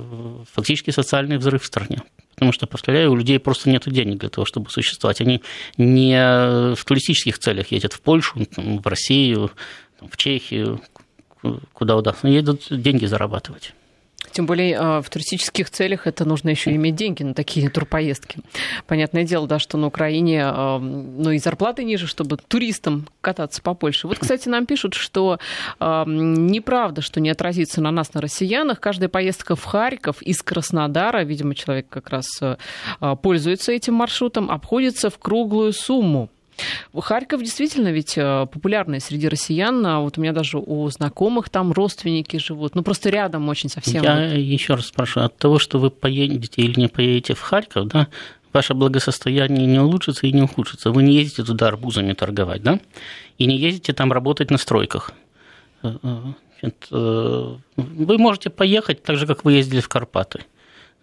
фактически 0.54 0.92
социальный 0.92 1.38
взрыв 1.38 1.64
в 1.64 1.66
стране 1.66 2.02
потому 2.40 2.54
что, 2.54 2.68
повторяю, 2.68 3.12
у 3.12 3.18
людей 3.18 3.38
просто 3.38 3.70
нет 3.70 3.84
денег 3.88 4.20
для 4.20 4.30
того, 4.30 4.46
чтобы 4.46 4.70
существовать. 4.70 5.20
Они 5.20 5.42
не 5.76 6.74
в 6.74 6.86
туристических 6.86 7.38
целях 7.38 7.70
ездят 7.74 7.92
в 7.92 8.00
Польшу, 8.00 8.48
в 8.56 8.88
Россию, 8.88 9.52
в 10.02 10.18
Чехию, 10.18 10.82
куда 11.74 11.96
удастся, 11.96 12.28
едут 12.28 12.68
деньги 12.70 13.06
зарабатывать. 13.06 13.74
Тем 14.32 14.46
более 14.46 14.78
а, 14.78 15.02
в 15.02 15.10
туристических 15.10 15.70
целях 15.70 16.06
это 16.06 16.26
нужно 16.26 16.50
еще 16.50 16.74
иметь 16.76 16.96
деньги 16.96 17.24
на 17.24 17.34
такие 17.34 17.70
турпоездки. 17.70 18.40
Понятное 18.86 19.24
дело, 19.24 19.48
да, 19.48 19.60
что 19.60 19.78
на 19.78 19.88
Украине 19.88 20.44
а, 20.44 20.78
ну, 20.78 21.32
и 21.32 21.40
зарплаты 21.40 21.84
ниже, 21.84 22.06
чтобы 22.06 22.38
туристам 22.38 23.08
кататься 23.22 23.62
по 23.62 23.74
Польше. 23.74 24.08
Вот, 24.08 24.20
кстати, 24.20 24.48
нам 24.48 24.66
пишут, 24.66 24.94
что 24.94 25.40
э, 25.80 26.04
неправда, 26.06 27.02
что 27.02 27.20
не 27.20 27.30
отразится 27.30 27.82
на 27.82 27.92
нас, 27.92 28.14
на 28.14 28.22
россиянах. 28.22 28.80
Каждая 28.80 29.10
поездка 29.10 29.56
в 29.56 29.64
Харьков 29.64 30.22
из 30.22 30.42
Краснодара, 30.42 31.24
видимо, 31.24 31.56
человек 31.56 31.88
как 31.90 32.10
раз 32.10 32.28
пользуется 33.22 33.72
этим 33.72 33.96
маршрутом, 33.96 34.52
обходится 34.52 35.10
в 35.10 35.18
круглую 35.18 35.74
сумму. 35.74 36.30
Харьков 36.94 37.42
действительно 37.42 37.90
ведь 37.90 38.18
э, 38.18 38.48
популярный 38.52 39.00
среди 39.00 39.28
россиян. 39.28 39.86
А 39.86 40.00
вот 40.00 40.18
у 40.18 40.22
меня 40.22 40.34
даже 40.34 40.58
у 40.58 40.90
знакомых 40.90 41.50
там 41.50 41.72
родственники 41.72 42.38
живут. 42.38 42.76
Ну, 42.76 42.84
просто 42.84 43.10
рядом 43.10 43.48
очень 43.50 43.70
совсем. 43.70 44.04
Я 44.04 44.26
еще 44.34 44.76
раз 44.76 44.88
спрашиваю, 44.88 45.28
от 45.28 45.38
того, 45.38 45.60
что 45.60 45.80
вы 45.80 45.90
поедете 45.90 46.62
или 46.62 46.80
не 46.80 46.88
поедете 46.88 47.34
в 47.34 47.42
Харьков, 47.42 47.88
да, 47.88 48.08
ваше 48.54 48.74
благосостояние 48.74 49.66
не 49.66 49.80
улучшится 49.80 50.28
и 50.28 50.32
не 50.32 50.42
ухудшится. 50.42 50.92
Вы 50.92 51.04
не 51.04 51.14
ездите 51.14 51.44
туда 51.44 51.68
арбузами 51.68 52.14
торговать, 52.14 52.64
да? 52.64 52.80
И 53.38 53.46
не 53.46 53.58
ездите 53.58 53.94
там 53.94 54.12
работать 54.12 54.52
на 54.52 54.58
стройках. 54.58 55.12
Э, 55.84 55.96
э, 56.92 57.56
вы 57.78 58.18
можете 58.18 58.50
поехать 58.50 59.04
так 59.04 59.18
же, 59.18 59.28
как 59.28 59.46
вы 59.46 59.54
ездили 59.54 59.82
в 59.82 59.88
Карпаты– 59.88 60.42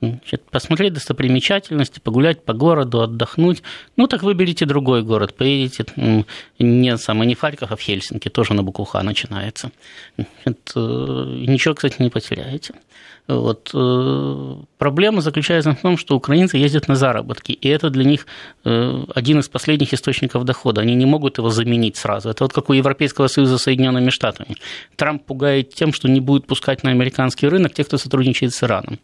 Значит, 0.01 0.43
посмотреть 0.51 0.93
достопримечательности, 0.93 2.01
погулять 2.01 2.45
по 2.45 2.53
городу, 2.53 3.01
отдохнуть. 3.01 3.63
Ну, 3.97 4.07
так 4.07 4.23
выберите 4.23 4.67
другой 4.67 5.03
город, 5.03 5.35
поедете 5.35 5.87
не, 6.59 6.97
самое, 6.99 7.27
не 7.27 7.35
в 7.35 7.41
Харьков, 7.41 7.73
а 7.73 7.77
в 7.77 7.81
Хельсинки, 7.81 8.29
тоже 8.29 8.53
на 8.53 8.63
букву 8.63 8.85
Х 8.85 9.03
начинается. 9.03 9.71
Значит, 10.17 10.73
э, 10.75 10.81
ничего, 11.49 11.75
кстати, 11.75 12.03
не 12.03 12.11
потеряете. 12.11 12.75
Вот. 13.27 13.71
Э, 13.75 14.55
проблема 14.79 15.21
заключается 15.21 15.73
в 15.73 15.81
том, 15.81 15.97
что 15.97 16.15
украинцы 16.15 16.59
ездят 16.59 16.89
на 16.89 16.95
заработки, 16.95 17.53
и 17.53 17.69
это 17.69 17.89
для 17.89 18.05
них 18.05 18.27
э, 18.65 19.05
один 19.15 19.41
из 19.41 19.49
последних 19.49 19.95
источников 19.95 20.45
дохода. 20.45 20.83
Они 20.83 20.95
не 20.95 21.07
могут 21.07 21.39
его 21.39 21.51
заменить 21.51 21.97
сразу. 21.97 22.29
Это 22.29 22.45
вот 22.45 22.53
как 22.53 22.71
у 22.71 22.75
Европейского 22.75 23.29
Союза 23.29 23.59
с 23.59 23.63
Соединенными 23.63 24.11
Штатами. 24.11 24.57
Трамп 24.97 25.25
пугает 25.25 25.75
тем, 25.75 25.93
что 25.93 26.09
не 26.09 26.21
будет 26.21 26.47
пускать 26.47 26.83
на 26.85 26.91
американский 26.91 27.49
рынок 27.49 27.73
тех, 27.75 27.87
кто 27.87 27.99
сотрудничает 27.99 28.53
с 28.53 28.63
Ираном. 28.63 28.99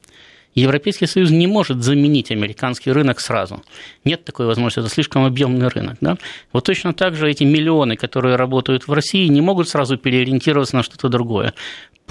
Европейский 0.54 1.06
Союз 1.06 1.30
не 1.30 1.46
может 1.46 1.82
заменить 1.82 2.30
американский 2.30 2.92
рынок 2.92 3.20
сразу. 3.20 3.62
Нет 4.04 4.24
такой 4.24 4.46
возможности, 4.46 4.80
это 4.80 4.88
слишком 4.88 5.24
объемный 5.24 5.68
рынок. 5.68 5.96
Да? 6.00 6.16
Вот 6.52 6.64
точно 6.64 6.92
так 6.92 7.14
же 7.14 7.30
эти 7.30 7.44
миллионы, 7.44 7.96
которые 7.96 8.36
работают 8.36 8.86
в 8.86 8.92
России, 8.92 9.26
не 9.28 9.40
могут 9.40 9.68
сразу 9.68 9.96
переориентироваться 9.96 10.76
на 10.76 10.82
что-то 10.82 11.08
другое. 11.08 11.54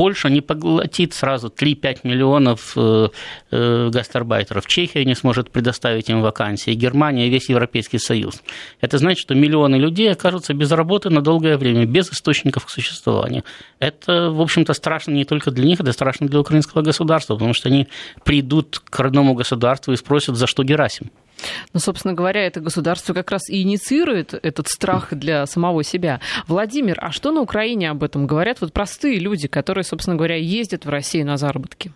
Польша 0.01 0.29
не 0.29 0.41
поглотит 0.41 1.13
сразу 1.13 1.49
3-5 1.49 1.99
миллионов 2.05 2.73
э, 2.75 3.09
э, 3.51 3.89
гастарбайтеров. 3.93 4.65
Чехия 4.65 5.05
не 5.05 5.13
сможет 5.13 5.51
предоставить 5.51 6.09
им 6.09 6.23
вакансии. 6.23 6.71
Германия, 6.73 7.29
весь 7.29 7.49
Европейский 7.49 7.99
Союз. 7.99 8.41
Это 8.81 8.97
значит, 8.97 9.19
что 9.19 9.35
миллионы 9.35 9.75
людей 9.75 10.11
окажутся 10.11 10.55
без 10.55 10.71
работы 10.71 11.11
на 11.11 11.21
долгое 11.21 11.55
время, 11.55 11.85
без 11.85 12.11
источников 12.11 12.65
к 12.65 12.71
существованию. 12.71 13.43
Это, 13.77 14.31
в 14.31 14.41
общем-то, 14.41 14.73
страшно 14.73 15.11
не 15.11 15.23
только 15.23 15.51
для 15.51 15.65
них, 15.65 15.79
это 15.79 15.91
страшно 15.91 16.27
для 16.27 16.39
украинского 16.39 16.81
государства, 16.81 17.35
потому 17.35 17.53
что 17.53 17.69
они 17.69 17.87
придут 18.23 18.79
к 18.79 18.99
родному 18.99 19.35
государству 19.35 19.93
и 19.93 19.97
спросят, 19.97 20.35
за 20.35 20.47
что 20.47 20.63
Герасим. 20.63 21.11
Ну, 21.73 21.79
собственно 21.79 22.13
говоря, 22.13 22.45
это 22.45 22.59
государство 22.59 23.13
как 23.13 23.31
раз 23.31 23.49
и 23.49 23.61
инициирует 23.61 24.33
этот 24.33 24.67
страх 24.67 25.13
для 25.13 25.45
самого 25.45 25.83
себя. 25.83 26.19
Владимир, 26.47 26.97
а 27.01 27.11
что 27.11 27.31
на 27.31 27.41
Украине 27.41 27.89
об 27.89 28.03
этом 28.03 28.27
говорят 28.27 28.61
вот 28.61 28.73
простые 28.73 29.19
люди, 29.19 29.47
которые, 29.47 29.83
собственно 29.83 30.15
говоря, 30.15 30.35
ездят 30.35 30.85
в 30.85 30.89
Россию 30.89 31.25
на 31.25 31.37
заработки? 31.37 31.93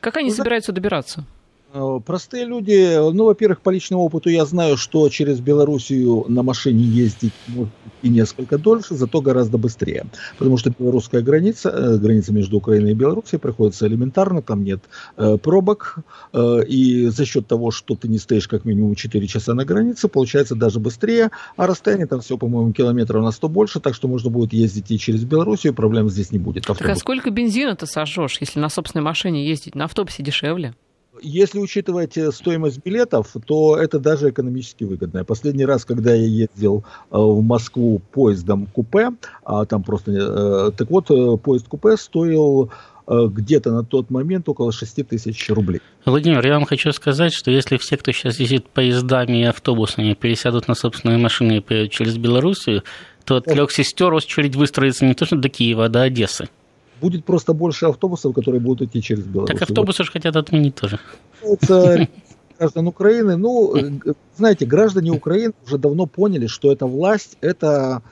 Как 0.00 0.16
они 0.16 0.30
ну, 0.30 0.36
собираются 0.36 0.72
добираться? 0.72 1.24
Э, 1.72 2.00
простые 2.04 2.46
люди, 2.46 2.96
ну, 3.12 3.24
во-первых, 3.24 3.60
по 3.60 3.70
личному 3.70 4.04
опыту 4.04 4.30
я 4.30 4.44
знаю, 4.46 4.76
что 4.76 5.08
через 5.08 5.40
Белоруссию 5.40 6.24
на 6.28 6.42
машине 6.42 6.82
ездить 6.82 7.32
может 7.48 7.72
и 8.02 8.08
несколько 8.08 8.58
дольше, 8.58 8.94
зато 8.94 9.20
гораздо 9.20 9.58
быстрее. 9.58 10.06
Потому 10.38 10.56
что 10.56 10.70
белорусская 10.70 11.20
граница, 11.20 11.68
э, 11.70 11.98
граница 11.98 12.32
между 12.32 12.56
Украиной 12.56 12.92
и 12.92 12.94
Белоруссией 12.94 13.38
проходится 13.40 13.86
элементарно, 13.86 14.40
там 14.40 14.64
нет 14.64 14.80
э, 15.16 15.36
пробок, 15.36 15.96
э, 16.32 16.64
и 16.66 17.08
за 17.08 17.26
счет 17.26 17.46
того, 17.46 17.70
что 17.70 17.96
ты 17.96 18.08
не 18.08 18.18
стоишь 18.18 18.48
как 18.48 18.64
минимум 18.64 18.94
4 18.94 19.26
часа 19.26 19.54
на 19.54 19.64
границе, 19.64 20.08
получается 20.08 20.54
даже 20.54 20.80
быстрее, 20.80 21.30
а 21.56 21.66
расстояние 21.66 22.06
там 22.06 22.20
все, 22.20 22.38
по-моему, 22.38 22.72
километров 22.72 23.22
на 23.22 23.30
100 23.30 23.48
больше, 23.48 23.80
так 23.80 23.94
что 23.94 24.08
можно 24.08 24.30
будет 24.30 24.52
ездить 24.52 24.90
и 24.90 24.98
через 24.98 25.24
Белоруссию, 25.24 25.74
проблем 25.74 26.08
здесь 26.08 26.32
не 26.32 26.38
будет. 26.38 26.62
Автобус. 26.64 26.78
Так 26.78 26.90
а 26.90 26.94
сколько 26.94 27.30
бензина 27.30 27.76
ты 27.76 27.86
сожжешь, 27.86 28.38
если 28.40 28.58
на 28.58 28.68
собственной 28.68 29.02
машине 29.02 29.46
ездить? 29.46 29.74
На 29.74 29.84
автобусе 29.84 30.22
дешевле? 30.22 30.74
Если 31.22 31.58
учитывать 31.58 32.16
э, 32.16 32.32
стоимость 32.32 32.82
билетов, 32.84 33.34
то 33.46 33.76
это 33.76 33.98
даже 33.98 34.30
экономически 34.30 34.84
выгодно. 34.84 35.24
Последний 35.24 35.64
раз, 35.64 35.84
когда 35.84 36.14
я 36.14 36.26
ездил 36.26 36.84
э, 37.10 37.16
в 37.16 37.42
Москву 37.42 38.00
поездом 38.12 38.66
купе, 38.66 39.10
а 39.44 39.64
там 39.64 39.82
просто... 39.82 40.12
Э, 40.12 40.70
так 40.76 40.90
вот, 40.90 41.08
поезд 41.42 41.68
купе 41.68 41.96
стоил 41.96 42.70
где-то 43.10 43.70
на 43.70 43.84
тот 43.84 44.10
момент 44.10 44.50
около 44.50 44.70
6 44.70 45.08
тысяч 45.08 45.48
рублей. 45.48 45.80
Владимир, 46.04 46.46
я 46.46 46.52
вам 46.52 46.66
хочу 46.66 46.92
сказать, 46.92 47.32
что 47.32 47.50
если 47.50 47.78
все, 47.78 47.96
кто 47.96 48.12
сейчас 48.12 48.38
ездит 48.38 48.68
поездами 48.68 49.38
и 49.38 49.44
автобусами, 49.44 50.12
пересядут 50.12 50.68
на 50.68 50.74
собственные 50.74 51.16
машины 51.16 51.64
через 51.88 52.18
Белоруссию, 52.18 52.82
то 53.24 53.36
от 53.36 53.46
трех 53.46 53.72
сестер 53.72 54.12
очередь 54.12 54.56
выстроится 54.56 55.06
не 55.06 55.14
то 55.14 55.24
что 55.24 55.36
до 55.36 55.48
Киева, 55.48 55.86
а 55.86 55.88
до 55.88 56.02
Одессы 56.02 56.50
будет 57.00 57.24
просто 57.24 57.52
больше 57.52 57.86
автобусов, 57.86 58.34
которые 58.34 58.60
будут 58.60 58.88
идти 58.88 59.02
через 59.02 59.24
Беларусь. 59.24 59.50
Так 59.58 59.62
автобусы 59.62 60.04
же 60.04 60.10
хотят 60.10 60.36
отменить 60.36 60.74
тоже. 60.74 60.98
Это 61.42 62.08
граждан 62.58 62.86
Украины. 62.86 63.36
Ну, 63.36 63.76
э, 63.76 64.14
знаете, 64.36 64.66
граждане 64.66 65.12
Украины 65.12 65.52
уже 65.66 65.78
давно 65.78 66.06
поняли, 66.06 66.46
что 66.46 66.72
эта 66.72 66.86
власть, 66.86 67.36
это 67.40 68.02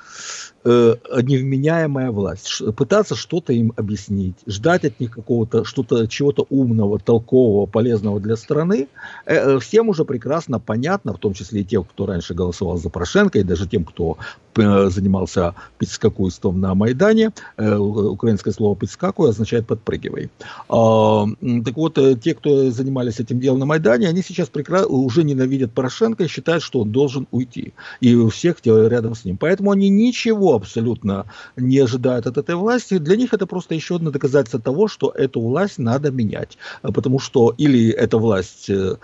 э, 0.67 1.23
невменяемая 1.23 2.11
власть. 2.11 2.63
Пытаться 2.77 3.15
что-то 3.15 3.53
им 3.53 3.73
объяснить, 3.77 4.37
ждать 4.47 4.85
от 4.85 5.01
них 5.01 5.13
какого-то, 5.13 5.65
что-то, 5.65 6.07
чего-то 6.09 6.47
умного, 6.51 6.99
толкового, 6.99 7.67
полезного 7.67 8.21
для 8.21 8.37
страны, 8.37 8.89
э, 9.27 9.35
э, 9.35 9.59
всем 9.59 9.89
уже 9.89 10.05
прекрасно 10.05 10.59
понятно, 10.59 11.13
в 11.13 11.19
том 11.19 11.35
числе 11.35 11.61
и 11.61 11.65
тем, 11.65 11.85
кто 11.85 12.07
раньше 12.07 12.35
голосовал 12.35 12.79
за 12.79 12.91
Порошенко, 12.91 13.39
и 13.39 13.43
даже 13.43 13.69
тем, 13.69 13.85
кто 13.85 14.19
э, 14.57 14.89
занимался 14.89 15.55
пиццкакуйством 15.79 16.61
на 16.61 16.75
Майдане. 16.75 17.31
Э, 17.57 17.77
украинское 17.77 18.53
слово 18.53 18.77
пиццкакуй 18.77 19.31
означает 19.31 19.67
подпрыгивай. 19.67 20.31
А, 20.69 21.27
так 21.65 21.77
вот, 21.77 21.99
э, 21.99 22.17
те, 22.17 22.35
кто 22.35 22.71
занимались 22.71 23.21
этим 23.21 23.39
делом 23.41 23.61
на 23.61 23.67
Майдане, 23.67 24.09
они 24.09 24.23
сейчас 24.23 24.49
прекрасно 24.49 24.89
уже 24.89 25.25
ненавидят 25.25 25.73
Порошенко 25.73 26.25
и 26.25 26.29
считают, 26.29 26.63
что 26.63 26.81
он 26.81 26.91
должен 26.91 27.27
уйти. 27.31 27.73
И 28.01 28.17
всех 28.31 28.57
рядом 28.65 29.15
с 29.15 29.25
ним. 29.25 29.37
Поэтому 29.37 29.71
они 29.71 29.89
ничего 29.89 30.56
абсолютно 30.57 31.27
не 31.57 31.79
ожидают 31.79 32.27
от 32.27 32.39
этой 32.39 32.55
власти. 32.55 32.99
Для 32.99 33.17
них 33.17 33.33
это 33.33 33.47
просто 33.47 33.75
еще 33.75 33.97
одно 33.97 34.11
доказательство 34.11 34.61
того, 34.61 34.89
что 34.89 35.11
эту 35.11 35.41
власть 35.41 35.79
надо 35.79 36.11
менять. 36.11 36.59
Потому 36.83 37.19
что 37.19 37.55
или 37.57 37.91
эта 37.91 38.19
власть 38.19 38.71
э, 38.71 38.97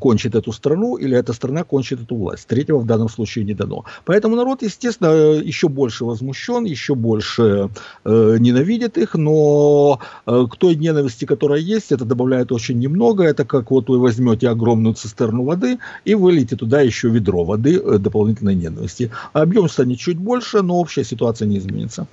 кончит 0.00 0.34
эту 0.34 0.52
страну, 0.52 0.96
или 0.96 1.16
эта 1.16 1.32
страна 1.32 1.64
кончит 1.64 2.02
эту 2.02 2.16
власть. 2.16 2.46
Третьего 2.46 2.78
в 2.78 2.86
данном 2.86 3.08
случае 3.08 3.44
не 3.44 3.54
дано. 3.54 3.84
Поэтому 4.04 4.36
народ, 4.36 4.62
естественно, 4.62 5.08
еще 5.34 5.68
больше 5.68 6.04
возмущен, 6.04 6.64
еще 6.64 6.94
больше 6.94 7.70
э, 8.04 8.36
ненавидит 8.38 8.98
их, 8.98 9.14
но 9.14 10.00
э, 10.26 10.46
к 10.50 10.56
той 10.56 10.76
ненависти, 10.76 11.24
которая 11.24 11.60
есть, 11.60 11.92
это 11.92 12.04
добавляет 12.04 12.52
очень 12.52 12.78
немного. 12.78 13.24
Это 13.24 13.44
как 13.44 13.70
вот 13.70 13.88
вы 13.88 13.98
возьмете 13.98 14.48
огромную 14.48 14.94
цистерну 14.94 15.44
воды 15.44 15.78
и 16.04 16.14
выльете 16.14 16.56
туда 16.56 16.80
еще 16.80 17.08
ведро 17.08 17.44
воды 17.44 17.78
э, 17.78 17.98
дополнительной 17.98 18.54
ненависти. 18.54 19.10
Объем 19.32 19.68
станет 19.68 19.98
чуть 19.98 20.18
больше, 20.18 20.62
но 20.62 20.84
общая 20.96 21.04
ситуация 21.04 21.46
не 21.46 21.58
изменится. 21.58 22.06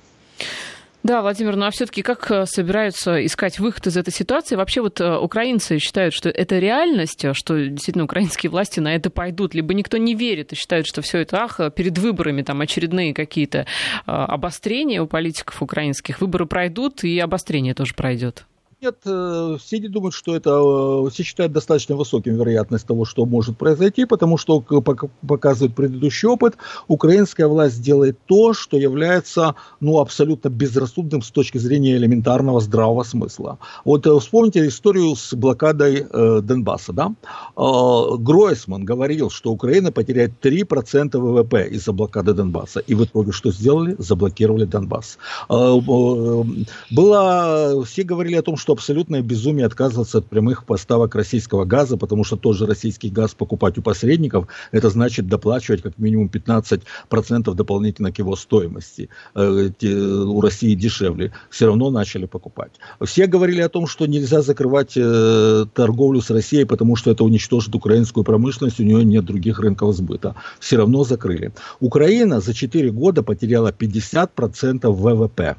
Да, 1.02 1.20
Владимир, 1.20 1.54
ну 1.56 1.66
а 1.66 1.70
все-таки 1.70 2.00
как 2.00 2.30
э, 2.30 2.46
собираются 2.46 3.24
искать 3.26 3.58
выход 3.58 3.86
из 3.86 3.96
этой 3.98 4.10
ситуации? 4.10 4.56
Вообще 4.56 4.80
вот 4.80 5.02
э, 5.02 5.18
украинцы 5.18 5.78
считают, 5.78 6.14
что 6.14 6.30
это 6.30 6.58
реальность, 6.58 7.26
что 7.34 7.66
действительно 7.66 8.04
украинские 8.04 8.48
власти 8.48 8.80
на 8.80 8.94
это 8.94 9.10
пойдут, 9.10 9.54
либо 9.54 9.74
никто 9.74 9.98
не 9.98 10.14
верит 10.14 10.54
и 10.54 10.56
считают, 10.56 10.86
что 10.86 11.02
все 11.02 11.18
это, 11.18 11.42
ах, 11.42 11.60
перед 11.74 11.98
выборами 11.98 12.40
там 12.40 12.62
очередные 12.62 13.12
какие-то 13.12 13.66
обострения 14.06 15.02
у 15.02 15.06
политиков 15.06 15.62
украинских, 15.62 16.22
выборы 16.22 16.46
пройдут 16.46 17.04
и 17.04 17.18
обострение 17.18 17.74
тоже 17.74 17.92
пройдет. 17.94 18.46
Нет, 18.80 18.96
э, 19.04 19.56
все 19.60 19.78
не 19.78 19.88
думают, 19.88 20.14
что 20.14 20.34
это, 20.34 20.50
э, 20.50 21.10
все 21.10 21.22
считают 21.22 21.52
достаточно 21.52 21.96
высоким 21.96 22.36
вероятность 22.36 22.86
того, 22.86 23.04
что 23.04 23.24
может 23.24 23.56
произойти, 23.56 24.04
потому 24.04 24.36
что, 24.36 24.60
как 24.60 25.04
показывает 25.26 25.74
предыдущий 25.74 26.28
опыт, 26.28 26.56
украинская 26.88 27.46
власть 27.46 27.82
делает 27.82 28.18
то, 28.26 28.52
что 28.52 28.76
является 28.76 29.54
ну, 29.80 30.00
абсолютно 30.00 30.48
безрассудным 30.48 31.22
с 31.22 31.30
точки 31.30 31.58
зрения 31.58 31.96
элементарного 31.96 32.60
здравого 32.60 33.02
смысла. 33.04 33.58
Вот 33.84 34.06
э, 34.06 34.18
вспомните 34.18 34.66
историю 34.66 35.14
с 35.16 35.34
блокадой 35.34 36.06
э, 36.10 36.40
Донбасса. 36.42 36.92
Да? 36.92 37.12
Э, 37.56 38.16
Гройсман 38.18 38.84
говорил, 38.84 39.30
что 39.30 39.52
Украина 39.52 39.92
потеряет 39.92 40.32
3% 40.42 41.18
ВВП 41.18 41.68
из-за 41.70 41.92
блокады 41.92 42.34
Донбасса. 42.34 42.80
И 42.80 42.94
в 42.94 43.04
итоге 43.04 43.32
что 43.32 43.52
сделали? 43.52 43.96
Заблокировали 43.98 44.64
Донбасс. 44.64 45.18
Э, 45.48 45.54
э, 45.54 46.44
было, 46.90 47.84
все 47.84 48.02
говорили 48.02 48.36
о 48.36 48.42
том, 48.42 48.56
что 48.56 48.73
абсолютное 48.74 49.22
безумие 49.22 49.66
отказываться 49.66 50.18
от 50.18 50.26
прямых 50.26 50.64
поставок 50.64 51.14
российского 51.14 51.64
газа, 51.64 51.96
потому 51.96 52.24
что 52.24 52.36
тот 52.36 52.56
же 52.56 52.66
российский 52.66 53.10
газ 53.10 53.34
покупать 53.34 53.78
у 53.78 53.82
посредников, 53.82 54.46
это 54.72 54.90
значит 54.90 55.26
доплачивать 55.26 55.82
как 55.82 55.98
минимум 55.98 56.30
15% 56.32 57.54
дополнительно 57.54 58.12
к 58.12 58.18
его 58.18 58.36
стоимости. 58.36 59.08
Э, 59.34 59.70
у 59.82 60.40
России 60.40 60.74
дешевле. 60.74 61.32
Все 61.50 61.66
равно 61.66 61.90
начали 61.90 62.26
покупать. 62.26 62.72
Все 63.04 63.26
говорили 63.26 63.60
о 63.62 63.68
том, 63.68 63.86
что 63.86 64.06
нельзя 64.06 64.42
закрывать 64.42 64.92
э, 64.96 65.66
торговлю 65.72 66.20
с 66.20 66.30
Россией, 66.30 66.64
потому 66.64 66.96
что 66.96 67.10
это 67.10 67.24
уничтожит 67.24 67.74
украинскую 67.74 68.24
промышленность, 68.24 68.80
у 68.80 68.84
нее 68.84 69.04
нет 69.04 69.24
других 69.24 69.58
рынков 69.58 69.94
сбыта. 69.94 70.34
Все 70.60 70.76
равно 70.76 71.04
закрыли. 71.04 71.52
Украина 71.80 72.40
за 72.40 72.54
4 72.54 72.90
года 72.90 73.22
потеряла 73.22 73.72
50% 73.72 74.90
ВВП. 74.90 75.56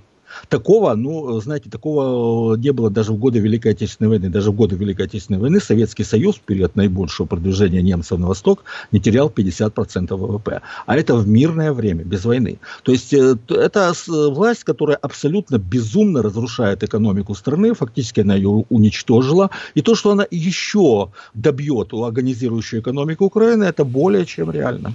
Такого, 0.49 0.95
ну, 0.95 1.39
знаете, 1.41 1.69
такого 1.69 2.55
не 2.55 2.71
было 2.71 2.89
даже 2.89 3.11
в 3.11 3.17
годы 3.17 3.39
Великой 3.39 3.71
Отечественной 3.71 4.09
войны. 4.09 4.29
Даже 4.29 4.51
в 4.51 4.55
годы 4.55 4.75
Великой 4.75 5.05
Отечественной 5.05 5.39
войны 5.39 5.59
Советский 5.59 6.03
Союз 6.03 6.35
в 6.35 6.41
период 6.41 6.75
наибольшего 6.75 7.25
продвижения 7.25 7.81
немцев 7.81 8.19
на 8.19 8.27
восток 8.27 8.63
не 8.91 8.99
терял 8.99 9.29
50% 9.29 10.15
ВВП. 10.15 10.61
А 10.85 10.97
это 10.97 11.15
в 11.15 11.27
мирное 11.27 11.73
время, 11.73 12.03
без 12.03 12.25
войны. 12.25 12.59
То 12.83 12.91
есть 12.91 13.13
э, 13.13 13.37
это 13.49 13.93
власть, 14.07 14.63
которая 14.63 14.97
абсолютно 14.97 15.57
безумно 15.57 16.21
разрушает 16.21 16.83
экономику 16.83 17.35
страны, 17.35 17.73
фактически 17.73 18.21
она 18.21 18.35
ее 18.35 18.65
уничтожила. 18.69 19.49
И 19.75 19.81
то, 19.81 19.95
что 19.95 20.11
она 20.11 20.25
еще 20.31 21.09
добьет 21.33 21.93
организирующую 21.93 22.81
экономику 22.81 23.25
Украины, 23.25 23.63
это 23.63 23.85
более 23.85 24.25
чем 24.25 24.51
реально. 24.51 24.93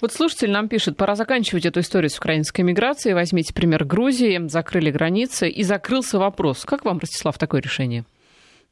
Вот 0.00 0.12
слушатель 0.12 0.50
нам 0.50 0.68
пишет, 0.68 0.96
пора 0.96 1.14
заканчивать 1.14 1.66
эту 1.66 1.80
историю 1.80 2.10
с 2.10 2.18
украинской 2.18 2.62
миграцией. 2.62 3.14
Возьмите 3.14 3.54
пример 3.54 3.84
Грузии, 3.84 4.48
закрыли 4.48 4.90
границы 4.90 5.48
и 5.48 5.62
закрылся 5.62 6.18
вопрос. 6.18 6.64
Как 6.64 6.84
вам, 6.84 6.98
Ростислав, 6.98 7.38
такое 7.38 7.60
решение? 7.60 8.04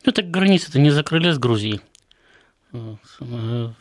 Ну 0.05 0.13
так 0.13 0.31
границы-то 0.31 0.79
не 0.81 0.91
закрыли 0.91 1.31
с 1.31 1.39
Грузией. 1.39 1.81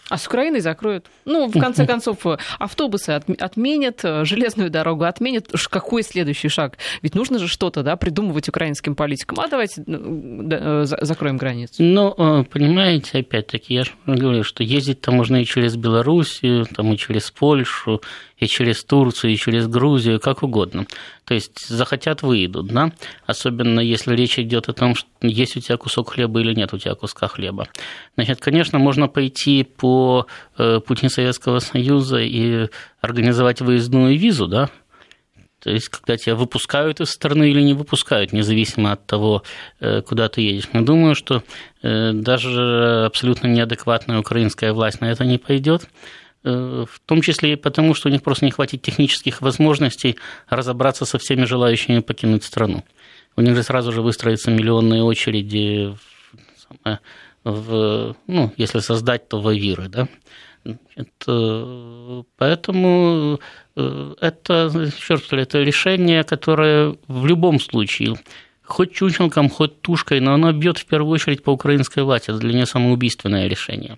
А 0.10 0.18
с 0.18 0.28
Украиной 0.28 0.60
закроют. 0.60 1.08
Ну, 1.26 1.48
в 1.48 1.60
конце 1.60 1.86
концов, 1.86 2.26
автобусы 2.60 3.12
отменят, 3.12 4.02
железную 4.24 4.70
дорогу 4.70 5.06
отменят. 5.06 5.50
Какой 5.70 6.04
следующий 6.04 6.50
шаг? 6.50 6.78
Ведь 7.02 7.16
нужно 7.16 7.40
же 7.40 7.48
что-то 7.48 7.84
да, 7.84 7.96
придумывать 7.96 8.50
украинским 8.50 8.96
политикам. 8.96 9.40
А 9.40 9.48
давайте 9.48 9.84
э, 9.88 10.86
закроем 10.86 11.38
границу. 11.38 11.76
Ну, 11.80 12.14
э, 12.18 12.44
понимаете, 12.44 13.20
опять-таки, 13.20 13.74
я 13.74 13.84
же 13.84 13.92
говорю, 14.06 14.44
что 14.44 14.64
ездить-то 14.64 15.12
можно 15.12 15.38
и 15.38 15.46
через 15.46 15.76
Белоруссию, 15.76 16.66
там, 16.66 16.94
и 16.94 16.98
через 16.98 17.32
Польшу, 17.32 18.02
и 18.42 18.48
через 18.48 18.84
Турцию, 18.84 19.32
и 19.32 19.38
через 19.38 19.68
Грузию, 19.68 20.20
как 20.20 20.44
угодно. 20.44 20.88
То 21.26 21.36
есть 21.36 21.68
захотят, 21.68 22.24
выйдут, 22.24 22.68
да? 22.68 22.92
Особенно 23.26 23.80
если 23.80 24.16
речь 24.16 24.40
идет 24.40 24.68
о 24.68 24.74
том, 24.74 24.96
что 24.96 25.08
есть 25.22 25.56
у 25.56 25.60
тебя 25.60 25.78
кусок 25.78 26.10
хлеба 26.10 26.42
или 26.42 26.54
нет 26.54 26.74
у 26.74 26.78
тебя 26.78 26.96
куска 26.96 27.28
хлеба. 27.28 27.68
Значит, 28.16 28.42
конечно, 28.42 28.80
можно 28.80 29.08
пойти 29.08 29.64
по 29.64 30.26
э, 30.58 30.80
пути 30.80 31.08
Советского 31.08 31.60
Союза 31.60 32.18
и 32.18 32.68
организовать 33.00 33.62
выездную 33.62 34.18
визу, 34.18 34.48
да, 34.48 34.70
то 35.60 35.70
есть, 35.70 35.90
когда 35.90 36.18
тебя 36.18 36.34
выпускают 36.34 37.02
из 37.02 37.12
страны 37.12 37.52
или 37.52 37.62
не 37.62 37.76
выпускают, 37.76 38.34
независимо 38.34 38.94
от 38.94 39.06
того, 39.06 39.44
э, 39.80 40.02
куда 40.02 40.28
ты 40.28 40.42
едешь. 40.42 40.68
Но 40.74 40.82
думаю, 40.82 41.14
что 41.14 41.44
э, 41.84 42.14
даже 42.14 43.06
абсолютно 43.06 43.46
неадекватная 43.46 44.18
украинская 44.18 44.74
власть 44.74 45.02
на 45.02 45.12
это 45.12 45.24
не 45.24 45.38
пойдет. 45.38 45.88
Э, 46.44 46.86
в 46.90 47.00
том 47.06 47.22
числе 47.22 47.54
и 47.54 47.56
потому, 47.56 47.94
что 47.94 48.10
у 48.10 48.12
них 48.12 48.24
просто 48.24 48.46
не 48.46 48.52
хватит 48.52 48.82
технических 48.82 49.42
возможностей 49.42 50.18
разобраться 50.50 51.06
со 51.06 51.20
всеми 51.20 51.46
желающими 51.46 52.00
покинуть 52.00 52.44
страну. 52.44 52.84
У 53.36 53.42
них 53.42 53.56
же 53.56 53.64
сразу 53.64 53.92
же 53.92 54.02
выстроятся 54.02 54.50
миллионные 54.50 55.04
очереди 55.04 55.96
в, 56.84 57.00
в, 57.44 58.16
ну, 58.28 58.52
если 58.58 58.80
создать, 58.80 59.30
то 59.30 59.40
в 59.40 59.48
Авиры, 59.48 59.88
да. 59.88 60.08
Это, 60.96 62.24
поэтому 62.38 63.40
это, 63.76 64.92
черт 65.00 65.34
это 65.34 65.60
решение, 65.60 66.24
которое 66.24 66.98
в 67.08 67.26
любом 67.26 67.60
случае 67.60 68.16
хоть 68.72 68.94
чучелком, 68.94 69.50
хоть 69.50 69.82
тушкой, 69.82 70.20
но 70.20 70.34
оно 70.34 70.52
бьет 70.54 70.78
в 70.78 70.86
первую 70.86 71.14
очередь 71.14 71.44
по 71.44 71.52
украинской 71.52 72.04
власти. 72.04 72.32
Это 72.32 72.40
для 72.40 72.54
нее 72.54 72.66
самоубийственное 72.66 73.48
решение. 73.48 73.98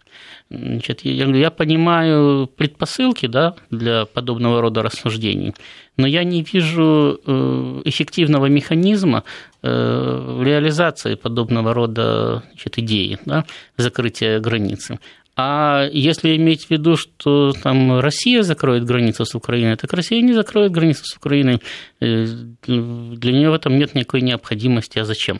Значит, 0.49 1.01
я, 1.05 1.25
я 1.25 1.51
понимаю 1.51 2.47
предпосылки 2.47 3.27
да, 3.27 3.55
для 3.71 4.05
подобного 4.05 4.61
рода 4.61 4.81
рассуждений, 4.81 5.53
но 5.97 6.07
я 6.07 6.23
не 6.23 6.41
вижу 6.41 7.19
э, 7.25 7.81
эффективного 7.85 8.47
механизма 8.47 9.23
э, 9.61 10.41
реализации 10.43 11.15
подобного 11.15 11.73
рода 11.73 12.43
значит, 12.49 12.77
идеи 12.79 13.19
да, 13.25 13.45
закрытия 13.77 14.39
границы. 14.39 14.99
А 15.35 15.87
если 15.91 16.35
иметь 16.35 16.65
в 16.65 16.71
виду, 16.71 16.95
что 16.95 17.53
там 17.53 17.99
Россия 17.99 18.43
закроет 18.43 18.85
границу 18.85 19.25
с 19.25 19.33
Украиной, 19.33 19.75
так 19.77 19.91
Россия 19.93 20.21
не 20.21 20.33
закроет 20.33 20.71
границу 20.71 21.05
с 21.05 21.15
Украиной. 21.15 21.59
Э, 21.99 22.25
для 22.67 23.31
нее 23.31 23.49
в 23.49 23.53
этом 23.53 23.77
нет 23.77 23.95
никакой 23.95 24.21
необходимости. 24.21 24.99
А 24.99 25.05
зачем? 25.05 25.39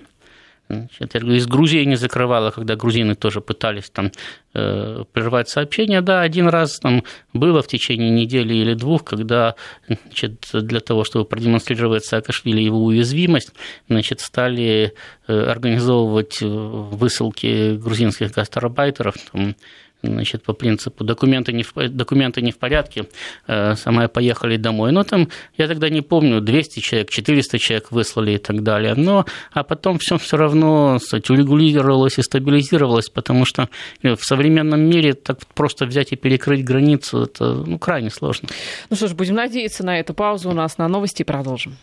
Значит, 0.69 1.13
я 1.13 1.19
говорю, 1.19 1.37
из 1.37 1.45
Грузии 1.45 1.83
не 1.83 1.95
закрывала, 1.95 2.51
когда 2.51 2.75
грузины 2.75 3.15
тоже 3.15 3.41
пытались 3.41 3.89
там 3.89 4.11
э, 4.53 5.03
прервать 5.11 5.49
сообщения. 5.49 6.01
Да, 6.01 6.21
один 6.21 6.47
раз 6.47 6.79
там 6.79 7.03
было 7.33 7.61
в 7.61 7.67
течение 7.67 8.09
недели 8.09 8.53
или 8.53 8.73
двух, 8.73 9.03
когда 9.03 9.55
значит, 9.87 10.47
для 10.53 10.79
того, 10.79 11.03
чтобы 11.03 11.25
продемонстрировать 11.25 12.05
Саакашвили 12.05 12.61
его 12.61 12.83
уязвимость, 12.83 13.51
значит, 13.89 14.21
стали 14.21 14.93
э, 15.27 15.33
организовывать 15.33 16.41
высылки 16.41 17.75
грузинских 17.75 18.31
гастарбайтеров 18.31 19.15
там, 19.31 19.55
значит, 20.03 20.43
по 20.43 20.53
принципу 20.53 21.03
документы 21.03 21.53
не 21.53 21.63
в, 21.63 21.73
документы 21.89 22.41
не 22.41 22.51
в 22.51 22.57
порядке, 22.57 23.07
э, 23.47 23.75
самое 23.75 24.07
поехали 24.07 24.57
домой. 24.57 24.91
Но 24.91 25.03
там, 25.03 25.29
я 25.57 25.67
тогда 25.67 25.89
не 25.89 26.01
помню, 26.01 26.41
200 26.41 26.79
человек, 26.79 27.09
400 27.09 27.59
человек 27.59 27.91
выслали 27.91 28.31
и 28.33 28.37
так 28.37 28.63
далее. 28.63 28.95
Но, 28.95 29.25
а 29.51 29.63
потом 29.63 29.97
все 29.99 30.17
все 30.17 30.37
равно 30.37 30.99
кстати, 30.99 31.31
урегулировалось 31.31 32.17
и 32.19 32.21
стабилизировалось, 32.21 33.09
потому 33.09 33.45
что 33.45 33.69
в 34.01 34.23
современном 34.23 34.81
мире 34.81 35.13
так 35.13 35.39
просто 35.53 35.85
взять 35.85 36.11
и 36.11 36.15
перекрыть 36.15 36.63
границу, 36.63 37.23
это 37.23 37.53
ну, 37.53 37.79
крайне 37.79 38.09
сложно. 38.09 38.49
Ну 38.89 38.95
что 38.95 39.07
ж, 39.07 39.13
будем 39.13 39.35
надеяться 39.35 39.85
на 39.85 39.99
эту 39.99 40.13
паузу. 40.13 40.49
У 40.49 40.53
нас 40.53 40.77
на 40.77 40.87
новости 40.87 41.23
продолжим. 41.23 41.77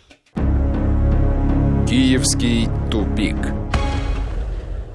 Киевский 1.88 2.68
тупик. 2.90 3.69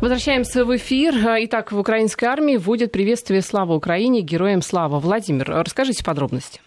Возвращаемся 0.06 0.64
в 0.66 0.76
эфир. 0.76 1.16
Итак, 1.46 1.72
в 1.72 1.80
украинской 1.80 2.26
армии 2.26 2.58
вводят 2.58 2.92
приветствие 2.92 3.42
«Слава 3.42 3.74
Украине», 3.74 4.22
героям 4.22 4.62
слава. 4.62 5.00
Владимир, 5.00 5.50
расскажите 5.50 6.04
подробности. 6.04 6.62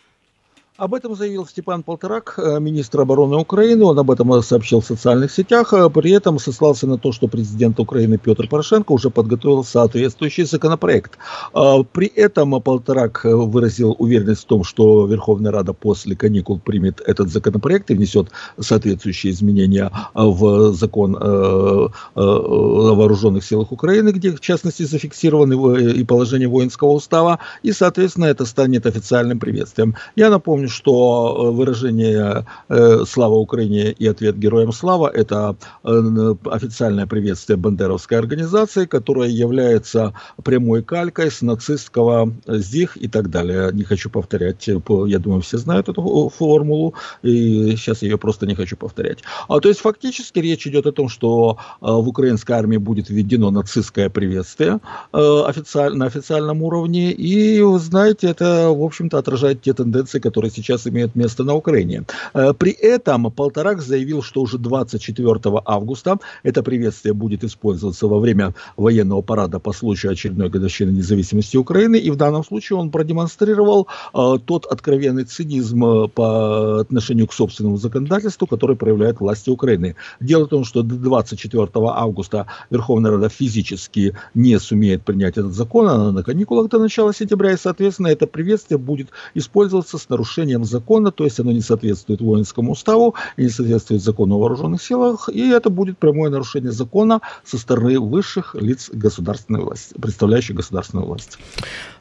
Об 0.78 0.94
этом 0.94 1.16
заявил 1.16 1.44
Степан 1.44 1.82
Полторак, 1.82 2.34
э, 2.36 2.60
министр 2.60 3.00
обороны 3.00 3.36
Украины. 3.36 3.84
Он 3.84 3.98
об 3.98 4.12
этом 4.12 4.40
сообщил 4.42 4.80
в 4.80 4.86
социальных 4.86 5.32
сетях. 5.32 5.72
Э, 5.72 5.90
при 5.90 6.12
этом 6.12 6.38
сослался 6.38 6.86
на 6.86 6.98
то, 6.98 7.10
что 7.10 7.26
президент 7.26 7.80
Украины 7.80 8.16
Петр 8.16 8.46
Порошенко 8.46 8.92
уже 8.92 9.10
подготовил 9.10 9.64
соответствующий 9.64 10.44
законопроект. 10.44 11.18
Э, 11.52 11.82
при 11.90 12.06
этом 12.06 12.62
Полторак 12.62 13.24
выразил 13.24 13.96
уверенность 13.98 14.42
в 14.42 14.46
том, 14.46 14.62
что 14.62 15.06
Верховная 15.06 15.50
Рада 15.50 15.72
после 15.72 16.14
каникул 16.14 16.60
примет 16.60 17.00
этот 17.04 17.28
законопроект 17.28 17.90
и 17.90 17.94
внесет 17.94 18.28
соответствующие 18.60 19.32
изменения 19.32 19.90
в 20.14 20.72
закон 20.74 21.16
о 21.20 21.90
вооруженных 22.14 23.44
силах 23.44 23.72
Украины, 23.72 24.10
где 24.10 24.30
в 24.30 24.40
частности 24.40 24.84
зафиксированы 24.84 25.54
и 25.90 26.04
положение 26.04 26.46
воинского 26.46 26.90
устава. 26.90 27.40
И, 27.64 27.72
соответственно, 27.72 28.26
это 28.26 28.44
станет 28.44 28.86
официальным 28.86 29.40
приветствием. 29.40 29.96
Я 30.14 30.30
напомню, 30.30 30.67
что 30.68 31.48
э, 31.48 31.50
выражение 31.50 32.46
э, 32.68 33.04
«Слава 33.06 33.34
Украине» 33.34 33.90
и 33.90 34.06
ответ 34.06 34.38
«Героям 34.38 34.72
слава»– 34.72 35.08
это 35.14 35.56
э, 35.84 36.34
официальное 36.44 37.06
приветствие 37.06 37.56
бандеровской 37.56 38.18
организации, 38.18 38.86
которая 38.86 39.28
является 39.28 40.14
прямой 40.42 40.82
калькой 40.82 41.30
с 41.30 41.42
нацистского 41.42 42.32
ЗИХ 42.46 42.96
и 42.96 43.08
так 43.08 43.30
далее. 43.30 43.70
Не 43.72 43.84
хочу 43.84 44.10
повторять, 44.10 44.66
я 44.66 45.18
думаю, 45.18 45.42
все 45.42 45.58
знают 45.58 45.88
эту 45.88 46.32
формулу, 46.36 46.94
и 47.22 47.74
сейчас 47.76 48.02
ее 48.02 48.18
просто 48.18 48.46
не 48.46 48.54
хочу 48.54 48.76
повторять. 48.76 49.18
А, 49.48 49.60
то 49.60 49.68
есть 49.68 49.80
фактически 49.80 50.38
речь 50.38 50.66
идет 50.66 50.86
о 50.86 50.92
том, 50.92 51.08
что 51.08 51.58
в 51.80 52.08
украинской 52.08 52.52
армии 52.52 52.76
будет 52.76 53.08
введено 53.10 53.50
нацистское 53.50 54.08
приветствие 54.08 54.80
официально, 55.12 55.96
на 55.96 56.06
официальном 56.06 56.62
уровне, 56.62 57.12
и, 57.12 57.62
знаете, 57.78 58.28
это, 58.28 58.70
в 58.70 58.82
общем-то, 58.82 59.18
отражает 59.18 59.62
те 59.62 59.72
тенденции, 59.72 60.18
которые 60.18 60.50
сейчас 60.58 60.86
имеют 60.86 61.14
место 61.14 61.44
на 61.44 61.54
Украине. 61.54 62.04
Э, 62.34 62.52
при 62.52 62.72
этом 62.72 63.30
Полторак 63.30 63.80
заявил, 63.80 64.22
что 64.22 64.42
уже 64.42 64.58
24 64.58 65.40
августа 65.64 66.18
это 66.42 66.62
приветствие 66.62 67.14
будет 67.14 67.44
использоваться 67.44 68.06
во 68.06 68.18
время 68.18 68.54
военного 68.76 69.22
парада 69.22 69.58
по 69.58 69.72
случаю 69.72 70.12
очередной 70.12 70.48
годовщины 70.50 70.90
независимости 70.90 71.56
Украины. 71.56 71.96
И 71.96 72.10
в 72.10 72.16
данном 72.16 72.44
случае 72.44 72.78
он 72.78 72.90
продемонстрировал 72.90 73.86
э, 74.14 74.38
тот 74.44 74.66
откровенный 74.66 75.24
цинизм 75.24 75.84
э, 75.84 76.08
по 76.08 76.80
отношению 76.80 77.26
к 77.26 77.32
собственному 77.32 77.76
законодательству, 77.76 78.46
который 78.46 78.76
проявляет 78.76 79.20
власти 79.20 79.50
Украины. 79.50 79.94
Дело 80.20 80.44
в 80.44 80.48
том, 80.48 80.64
что 80.64 80.82
до 80.82 80.96
24 80.96 81.68
августа 81.74 82.46
Верховная 82.70 83.12
Рада 83.12 83.28
физически 83.28 84.16
не 84.34 84.58
сумеет 84.58 85.04
принять 85.04 85.38
этот 85.38 85.52
закон, 85.52 85.88
она 85.88 86.12
на 86.12 86.22
каникулах 86.22 86.68
до 86.68 86.78
начала 86.78 87.14
сентября, 87.14 87.52
и, 87.52 87.56
соответственно, 87.56 88.08
это 88.08 88.26
приветствие 88.26 88.78
будет 88.78 89.08
использоваться 89.34 89.98
с 89.98 90.08
нарушением 90.08 90.47
нарушением 90.48 90.64
закона, 90.64 91.10
то 91.10 91.24
есть 91.24 91.40
оно 91.40 91.52
не 91.52 91.60
соответствует 91.60 92.20
воинскому 92.20 92.72
уставу, 92.72 93.14
не 93.36 93.48
соответствует 93.48 94.02
закону 94.02 94.36
о 94.36 94.38
вооруженных 94.38 94.82
силах, 94.82 95.28
и 95.32 95.50
это 95.50 95.70
будет 95.70 95.98
прямое 95.98 96.30
нарушение 96.30 96.72
закона 96.72 97.20
со 97.44 97.58
стороны 97.58 97.98
высших 97.98 98.54
лиц 98.54 98.90
государственной 98.92 99.60
власти, 99.60 99.94
представляющих 100.00 100.56
государственную 100.56 101.06
власть. 101.06 101.38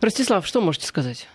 Ростислав, 0.02 0.48
что 0.48 0.62
можете 0.62 0.88
сказать? 0.88 1.28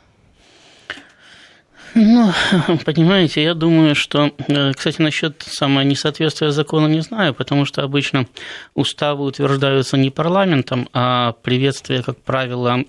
Ну, 1.94 2.32
понимаете, 2.86 3.42
я 3.42 3.54
думаю, 3.54 3.94
что, 3.94 4.30
э, 4.48 4.72
кстати, 4.72 5.02
насчет 5.02 5.42
самого 5.42 5.84
несоответствия 5.84 6.50
закону 6.50 6.88
не 6.88 7.00
знаю, 7.00 7.34
потому 7.34 7.66
что 7.66 7.82
обычно 7.82 8.26
уставы 8.74 9.24
утверждаются 9.24 9.98
не 9.98 10.10
парламентом, 10.10 10.88
а 10.94 11.32
приветствие, 11.42 12.02
как 12.02 12.16
правило, 12.16 12.84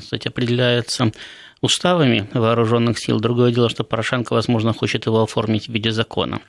кстати, 0.00 0.26
определяется 0.28 1.12
уставами 1.62 2.28
вооруженных 2.34 2.98
сил. 2.98 3.20
Другое 3.20 3.52
дело, 3.52 3.70
что 3.70 3.84
Порошенко, 3.84 4.34
возможно, 4.34 4.72
хочет 4.72 5.06
его 5.06 5.22
оформить 5.22 5.68
в 5.68 5.72
виде 5.72 5.92
закона. 5.92 6.40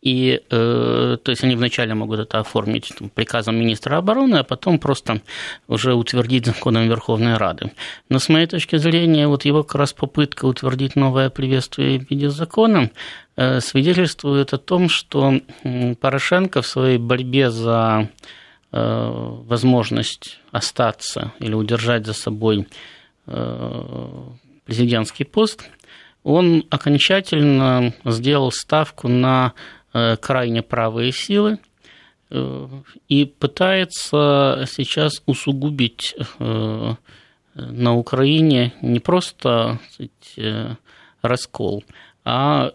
И, 0.00 0.40
э, 0.48 1.16
то 1.22 1.30
есть, 1.30 1.44
они 1.44 1.56
вначале 1.56 1.94
могут 1.94 2.20
это 2.20 2.38
оформить 2.38 2.92
там, 2.96 3.10
приказом 3.10 3.56
министра 3.56 3.96
обороны, 3.96 4.36
а 4.36 4.44
потом 4.44 4.78
просто 4.78 5.20
уже 5.66 5.94
утвердить 5.94 6.46
законом 6.46 6.88
Верховной 6.88 7.36
Рады. 7.36 7.72
Но 8.08 8.18
с 8.20 8.28
моей 8.28 8.46
точки 8.46 8.76
зрения, 8.76 9.26
вот 9.26 9.44
его 9.44 9.64
как 9.64 9.74
раз 9.74 9.92
попытка 9.92 10.46
утвердить 10.46 10.94
новое 10.94 11.30
приветствие 11.30 11.98
в 11.98 12.08
виде 12.08 12.30
закона 12.30 12.90
э, 13.36 13.60
свидетельствует 13.60 14.54
о 14.54 14.58
том, 14.58 14.88
что 14.88 15.40
Порошенко 16.00 16.62
в 16.62 16.66
своей 16.66 16.98
борьбе 16.98 17.50
за 17.50 18.08
э, 18.72 19.40
возможность 19.46 20.38
остаться 20.52 21.32
или 21.40 21.54
удержать 21.54 22.06
за 22.06 22.12
собой 22.12 22.68
э, 23.26 24.22
президентский 24.70 25.24
пост, 25.24 25.68
он 26.22 26.64
окончательно 26.70 27.92
сделал 28.04 28.52
ставку 28.52 29.08
на 29.08 29.52
э, 29.92 30.16
крайне 30.16 30.62
правые 30.62 31.10
силы 31.10 31.58
э, 32.30 32.68
и 33.08 33.24
пытается 33.24 34.64
сейчас 34.70 35.24
усугубить 35.26 36.14
э, 36.38 36.94
на 37.54 37.96
Украине 37.96 38.72
не 38.80 39.00
просто 39.00 39.80
сказать, 39.92 40.68
раскол, 41.20 41.82
а 42.24 42.72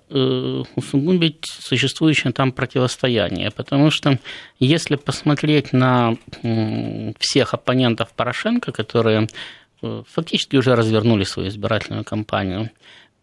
усугубить 0.76 1.46
существующее 1.46 2.34
там 2.34 2.52
противостояние. 2.52 3.52
Потому 3.52 3.90
что 3.90 4.20
если 4.60 4.98
посмотреть 4.98 5.72
на 5.72 6.18
всех 7.20 7.54
оппонентов 7.54 8.14
Порошенко, 8.14 8.74
которые 8.74 9.30
фактически 9.82 10.56
уже 10.56 10.76
развернули 10.76 11.24
свою 11.24 11.50
избирательную 11.50 12.04
кампанию, 12.04 12.72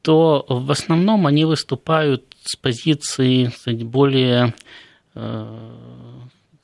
то 0.02 0.44
в 0.48 0.70
основном 0.70 1.26
они 1.26 1.44
выступают 1.44 2.24
с 2.44 2.56
позиции 2.56 3.46
сказать, 3.46 3.84
более 3.84 4.54
э, 5.14 5.82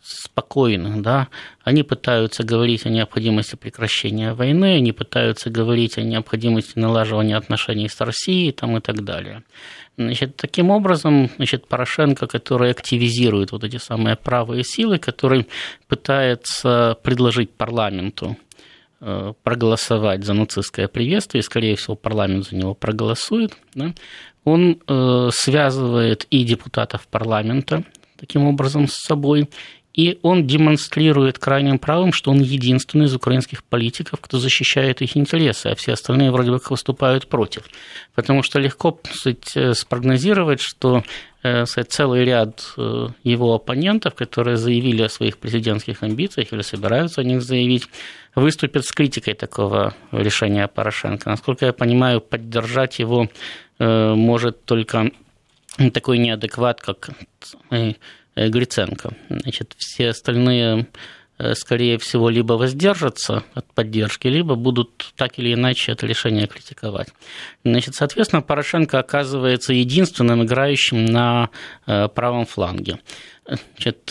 спокойно, 0.01 1.03
да, 1.03 1.29
они 1.63 1.83
пытаются 1.83 2.43
говорить 2.43 2.87
о 2.87 2.89
необходимости 2.89 3.57
прекращения 3.57 4.33
войны, 4.33 4.77
они 4.77 4.93
пытаются 4.93 5.51
говорить 5.51 5.99
о 5.99 6.03
необходимости 6.03 6.79
налаживания 6.79 7.37
отношений 7.37 7.89
с 7.89 8.01
Россией 8.01 8.53
там, 8.53 8.77
и 8.77 8.81
так 8.81 9.05
далее. 9.05 9.43
Значит, 9.99 10.37
таким 10.37 10.71
образом, 10.71 11.31
значит, 11.37 11.69
Порошенко, 11.69 12.27
который 12.27 12.71
активизирует 12.71 13.53
вот 13.53 13.65
эти 13.65 13.77
самые 13.77 14.17
правые 14.17 14.65
силы, 14.65 14.99
который 14.99 15.47
пытается 15.89 16.97
предложить 17.03 17.51
парламенту 17.51 18.37
э, 18.37 18.68
проголосовать 19.43 20.25
за 20.25 20.35
нацистское 20.35 20.89
приветствие, 20.89 21.41
и, 21.41 21.45
скорее 21.45 21.77
всего, 21.77 21.95
парламент 21.95 22.47
за 22.47 22.57
него 22.57 22.75
проголосует, 22.75 23.57
да, 23.75 23.95
он 24.45 24.81
э, 24.87 25.29
связывает 25.33 26.27
и 26.31 26.45
депутатов 26.45 27.07
парламента 27.09 27.85
таким 28.17 28.45
образом 28.45 28.89
с 28.89 28.95
собой, 28.95 29.49
и 29.95 30.19
он 30.23 30.47
демонстрирует 30.47 31.39
крайним 31.39 31.79
правым, 31.79 32.13
что 32.13 32.31
он 32.31 32.41
единственный 32.41 33.07
из 33.07 33.15
украинских 33.15 33.65
политиков, 33.65 34.21
кто 34.21 34.39
защищает 34.39 35.03
их 35.03 35.17
интересы, 35.17 35.69
а 35.69 35.75
все 35.75 35.93
остальные 35.93 36.31
вроде 36.31 36.53
бы 36.53 36.61
выступают 36.71 37.29
против. 37.29 37.65
Потому 38.15 38.43
что 38.43 38.61
легко 38.61 38.93
кстати, 38.93 39.59
э, 39.59 39.75
спрогнозировать, 39.75 40.61
что 40.61 41.03
э, 41.43 41.65
кстати, 41.65 41.89
целый 41.89 42.25
ряд 42.25 42.75
э, 42.77 43.09
его 43.25 43.55
оппонентов, 43.55 44.15
которые 44.15 44.57
заявили 44.57 45.03
о 45.03 45.09
своих 45.09 45.39
президентских 45.39 46.03
амбициях 46.03 46.53
или 46.53 46.63
собираются 46.63 47.23
о 47.23 47.25
них 47.25 47.43
заявить, 47.43 47.89
выступят 48.35 48.85
с 48.85 48.93
критикой 48.93 49.35
такого 49.35 49.95
решения 50.13 50.69
Порошенко. 50.69 51.29
Насколько 51.29 51.67
я 51.67 51.73
понимаю, 51.73 52.21
поддержать 52.21 52.99
его 52.99 53.29
может 53.81 54.65
только 54.65 55.13
такой 55.93 56.19
неадекват, 56.19 56.81
как 56.81 57.11
Гриценко. 58.47 59.15
Значит, 59.29 59.75
все 59.77 60.11
остальные 60.11 60.87
э, 61.39 61.55
скорее 61.55 61.99
всего, 61.99 62.29
либо 62.31 62.53
воздержатся 62.53 63.43
от 63.55 63.73
поддержки, 63.75 64.29
либо 64.29 64.55
будут 64.55 65.13
так 65.17 65.39
или 65.39 65.55
иначе 65.55 65.93
это 65.93 66.07
решение 66.07 66.47
критиковать. 66.47 67.09
Значит, 67.65 67.95
соответственно, 67.95 68.43
Порошенко 68.43 68.99
оказывается 68.99 69.73
единственным 69.73 70.45
играющим 70.45 71.05
на 71.07 71.51
э, 71.87 72.09
правом 72.09 72.47
фланге. 72.47 73.01
Значит, 73.47 74.11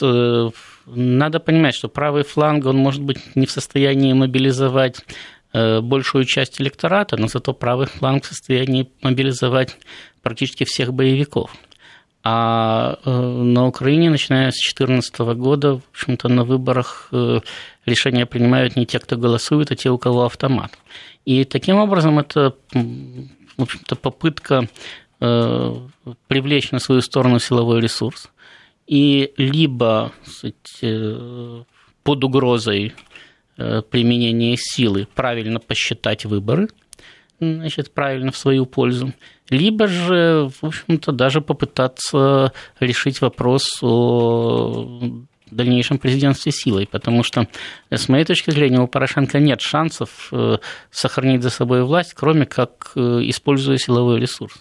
надо 0.88 1.40
понимать, 1.40 1.76
что 1.76 1.90
правый 1.90 2.24
фланг, 2.24 2.66
он 2.66 2.78
может 2.78 3.04
быть 3.04 3.20
не 3.36 3.46
в 3.46 3.52
состоянии 3.52 4.12
мобилизовать 4.13 5.06
большую 5.54 6.26
часть 6.26 6.60
электората, 6.60 7.18
но 7.18 7.28
зато 7.28 7.54
правый 7.54 7.86
фланг 7.86 8.24
в 8.24 8.28
состоянии 8.28 8.90
мобилизовать 9.02 9.78
практически 10.24 10.66
всех 10.66 10.92
боевиков. 10.92 11.56
А 12.30 13.00
э, 13.06 13.10
на 13.10 13.68
Украине, 13.68 14.10
начиная 14.10 14.52
с 14.52 14.56
2014 14.56 15.18
года, 15.38 15.76
в 15.76 15.82
общем-то, 15.92 16.28
на 16.28 16.44
выборах 16.44 17.08
э, 17.13 17.40
решения 17.86 18.26
принимают 18.26 18.76
не 18.76 18.86
те, 18.86 19.00
кто 19.00 19.16
голосует, 19.16 19.72
а 19.72 19.78
те, 19.78 19.90
у 19.92 19.98
кого 19.98 20.26
автомат. 20.26 20.78
И 21.24 21.46
таким 21.46 21.78
образом 21.78 22.20
это, 22.20 22.54
в 22.74 23.62
общем-то, 23.62 23.96
попытка 23.96 24.68
э, 25.22 25.76
привлечь 26.28 26.72
на 26.72 26.80
свою 26.80 27.00
сторону 27.00 27.40
силовой 27.40 27.80
ресурс. 27.80 28.30
И 28.88 29.32
либо 29.38 30.12
сказать, 30.26 30.84
под 32.04 32.24
угрозой 32.26 32.94
применения 33.56 34.58
силы 34.58 35.08
правильно 35.16 35.62
посчитать 35.62 36.26
выборы, 36.26 36.68
значит, 37.39 37.93
правильно 37.93 38.32
в 38.32 38.38
свою 38.38 38.65
пользу, 38.65 39.13
либо 39.50 39.88
же, 39.88 40.50
в 40.62 40.65
общем-то, 40.65 41.12
даже 41.12 41.41
попытаться 41.41 42.52
решить 42.80 43.21
вопрос 43.21 43.80
о 43.82 45.00
дальнейшем 45.52 45.97
президентстве 45.97 46.52
силой, 46.52 46.88
потому 46.88 47.23
что, 47.23 47.47
с 47.89 48.10
моей 48.10 48.26
точки 48.26 48.52
зрения, 48.52 48.80
у 48.80 48.88
Порошенко 48.88 49.39
нет 49.39 49.62
шансов 49.62 50.30
э, 50.32 50.58
сохранить 50.91 51.41
за 51.41 51.50
собой 51.50 51.84
власть, 51.84 52.13
кроме 52.13 52.45
как 52.45 52.91
э, 52.95 53.00
используя 53.23 53.78
силовой 53.78 54.19
ресурс. 54.19 54.56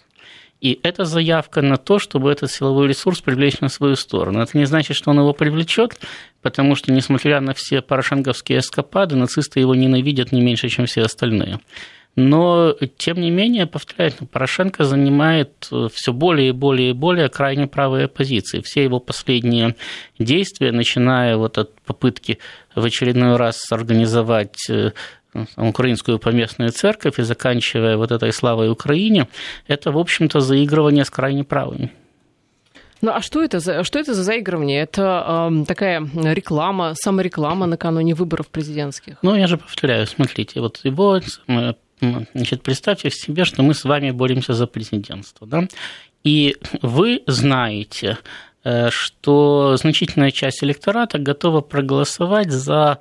И 0.61 0.81
это 0.83 1.05
заявка 1.05 1.61
на 1.61 1.77
то, 1.77 1.99
чтобы 1.99 2.31
этот 2.31 2.51
силовой 2.51 2.89
ресурс 2.89 3.21
привлечь 3.21 3.61
на 3.61 3.69
свою 3.69 3.95
сторону. 3.95 4.41
Это 4.41 4.57
не 4.57 4.65
значит, 4.65 4.97
что 4.97 5.11
он 5.11 5.19
его 5.19 5.33
привлечет, 5.35 6.01
потому 6.41 6.75
что, 6.77 6.93
несмотря 6.93 7.41
на 7.41 7.53
все 7.53 7.83
порошенковские 7.83 8.61
эскапады, 8.61 9.17
нацисты 9.17 9.61
его 9.61 9.75
ненавидят 9.75 10.33
не 10.33 10.41
меньше, 10.41 10.69
чем 10.69 10.87
все 10.87 11.03
остальные. 11.03 11.61
Но, 12.17 12.75
тем 12.97 13.21
не 13.21 13.31
менее, 13.31 13.67
повторяю, 13.67 14.13
Порошенко 14.33 14.85
занимает 14.85 15.69
э, 15.71 15.89
все 15.93 16.15
более 16.15 16.49
и 16.49 16.53
более 16.53 16.91
и 16.91 16.95
более 16.95 17.29
крайне 17.29 17.67
правые 17.67 18.09
позиции. 18.09 18.63
Все 18.63 18.85
его 18.85 19.01
последние 19.01 19.77
действия, 20.19 20.73
начиная 20.73 21.37
вот 21.37 21.59
от 21.59 21.79
попытки 21.83 22.39
в 22.75 22.83
очередной 22.83 23.37
раз 23.37 23.71
организовать 23.71 24.71
э, 24.71 24.93
украинскую 25.57 26.19
поместную 26.19 26.71
церковь 26.71 27.19
и 27.19 27.23
заканчивая 27.23 27.99
вот 27.99 28.11
этой 28.11 28.33
славой 28.33 28.71
Украине, 28.71 29.29
это, 29.67 29.93
в 29.93 29.99
общем-то, 29.99 30.41
заигрывание 30.41 31.05
с 31.05 31.11
крайне 31.11 31.45
правыми. 31.45 31.93
Ну 33.03 33.13
а 33.13 33.21
что 33.21 33.43
это 33.43 33.61
за, 33.61 33.85
что 33.85 33.99
это 33.99 34.15
за 34.15 34.23
заигрывание? 34.23 34.81
Это 34.81 35.51
э, 35.51 35.65
такая 35.67 36.01
реклама, 36.15 36.95
самореклама 36.95 37.67
накануне 37.67 38.15
выборов 38.15 38.49
президентских? 38.49 39.19
Ну, 39.21 39.35
я 39.35 39.47
же 39.47 39.59
повторяю, 39.59 40.07
смотрите, 40.07 40.61
вот 40.61 40.81
его 40.83 41.21
Значит, 42.01 42.63
представьте 42.63 43.11
себе, 43.11 43.45
что 43.45 43.63
мы 43.63 43.75
с 43.75 43.85
вами 43.85 44.11
боремся 44.11 44.53
за 44.53 44.67
президентство, 44.67 45.47
да? 45.47 45.67
И 46.25 46.57
вы 46.83 47.23
знаете, 47.27 48.19
э, 48.65 48.91
что 48.91 49.77
значительная 49.77 50.31
часть 50.31 50.63
электората 50.65 51.19
готова 51.19 51.61
проголосовать 51.61 52.51
за 52.51 52.99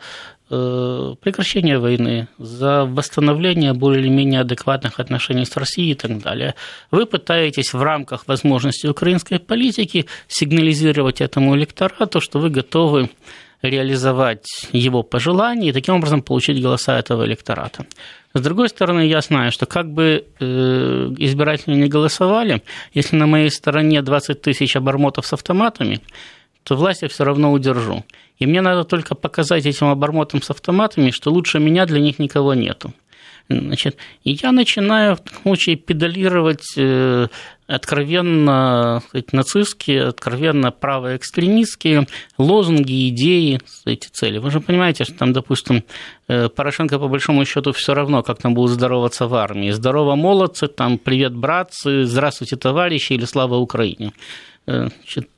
э, 0.50 1.16
прекращение 1.20 1.80
войны, 1.80 2.28
за 2.38 2.86
восстановление 2.86 3.74
более 3.74 4.02
или 4.02 4.10
менее 4.10 4.42
адекватных 4.42 5.00
отношений 5.00 5.46
с 5.46 5.58
Россией 5.58 5.92
и 5.92 5.96
так 5.96 6.20
далее. 6.20 6.54
Вы 6.92 7.06
пытаетесь 7.06 7.74
в 7.74 7.82
рамках 7.82 8.28
возможностей 8.28 8.88
украинской 8.88 9.40
политики 9.40 10.06
сигнализировать 10.28 11.20
этому 11.20 11.56
электорату, 11.58 12.22
что 12.22 12.40
вы 12.40 12.50
готовы 12.50 13.10
реализовать 13.70 14.48
его 14.72 15.04
пожелания 15.04 15.70
и 15.70 15.74
таким 15.74 15.96
образом 15.96 16.22
получить 16.22 16.62
голоса 16.62 16.98
этого 16.98 17.26
электората. 17.26 17.86
С 18.34 18.42
другой 18.42 18.70
стороны, 18.70 19.08
я 19.08 19.22
знаю, 19.22 19.52
что 19.52 19.66
как 19.66 19.90
бы 19.92 20.26
э, 20.40 21.14
избиратели 21.18 21.76
не 21.76 21.88
голосовали, 21.88 22.62
если 22.94 23.16
на 23.16 23.28
моей 23.28 23.50
стороне 23.50 24.02
20 24.02 24.42
тысяч 24.42 24.76
обормотов 24.76 25.26
с 25.26 25.34
автоматами, 25.34 26.02
то 26.64 26.76
власть 26.76 27.04
я 27.04 27.08
все 27.08 27.24
равно 27.24 27.54
удержу. 27.54 28.04
И 28.38 28.46
мне 28.46 28.62
надо 28.62 28.84
только 28.84 29.16
показать 29.16 29.66
этим 29.66 29.88
обормотам 29.88 30.42
с 30.42 30.50
автоматами, 30.50 31.12
что 31.12 31.32
лучше 31.32 31.60
меня 31.60 31.86
для 31.86 32.00
них 32.00 32.20
никого 32.20 32.54
нету. 32.54 32.94
Значит, 33.48 33.98
и 34.24 34.32
я 34.32 34.52
начинаю 34.52 35.16
в 35.16 35.42
случае 35.44 35.76
педалировать 35.76 36.74
э, 36.78 37.28
откровенно 37.68 39.04
сказать, 39.08 39.34
нацистские, 39.34 40.08
откровенно 40.08 40.72
правоэкстремистские 40.72 42.08
лозунги, 42.40 43.10
идеи, 43.10 43.60
эти 43.86 44.08
цели. 44.08 44.40
Вы 44.40 44.50
же 44.50 44.62
понимаете, 44.62 45.04
что 45.04 45.14
там, 45.14 45.32
допустим, 45.32 45.84
э, 46.28 46.50
Порошенко 46.50 46.98
по 46.98 47.08
большому 47.08 47.46
счету 47.46 47.72
все 47.72 47.94
равно, 47.94 48.24
как 48.24 48.40
там 48.40 48.56
будут 48.56 48.72
здороваться 48.72 49.28
в 49.28 49.36
армии. 49.36 49.70
Здорово, 49.70 50.16
молодцы, 50.16 50.68
там, 50.68 50.98
привет, 50.98 51.36
братцы, 51.36 52.06
здравствуйте, 52.06 52.56
товарищи 52.56 53.14
или 53.14 53.26
слава 53.26 53.58
Украине. 53.58 54.12
Э, 54.66 54.88
значит, 54.88 55.30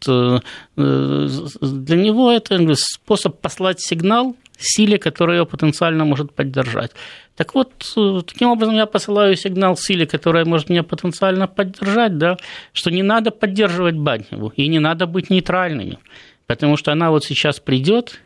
для 0.77 1.97
него 1.97 2.31
это 2.31 2.57
способ 2.75 3.41
послать 3.41 3.81
сигнал 3.81 4.37
силе, 4.57 4.97
которая 4.97 5.39
ее 5.39 5.45
потенциально 5.45 6.05
может 6.05 6.33
поддержать. 6.33 6.91
Так 7.35 7.53
вот, 7.53 7.71
э, 7.95 8.21
таким 8.25 8.49
образом 8.49 8.75
я 8.75 8.85
посылаю 8.85 9.35
сигнал 9.35 9.77
силе, 9.77 10.05
которая 10.07 10.45
может 10.45 10.69
меня 10.69 10.83
потенциально 10.83 11.47
поддержать, 11.47 12.17
да, 12.17 12.37
что 12.73 12.89
не 12.91 13.03
надо 13.03 13.31
поддерживать 13.31 13.95
Батневу 13.95 14.51
и 14.55 14.67
не 14.67 14.79
надо 14.79 15.05
быть 15.05 15.29
нейтральными, 15.29 15.99
потому 16.47 16.77
что 16.77 16.91
она 16.91 17.11
вот 17.11 17.23
сейчас 17.23 17.59
придет, 17.59 18.19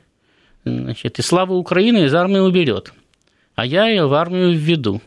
значит, 0.63 1.19
и 1.19 1.21
славу 1.21 1.55
Украины 1.55 2.05
из 2.05 2.13
армии 2.13 2.39
уберет, 2.39 2.93
а 3.55 3.65
я 3.65 3.87
ее 3.87 4.07
в 4.07 4.13
армию 4.13 4.53
введу. 4.53 5.01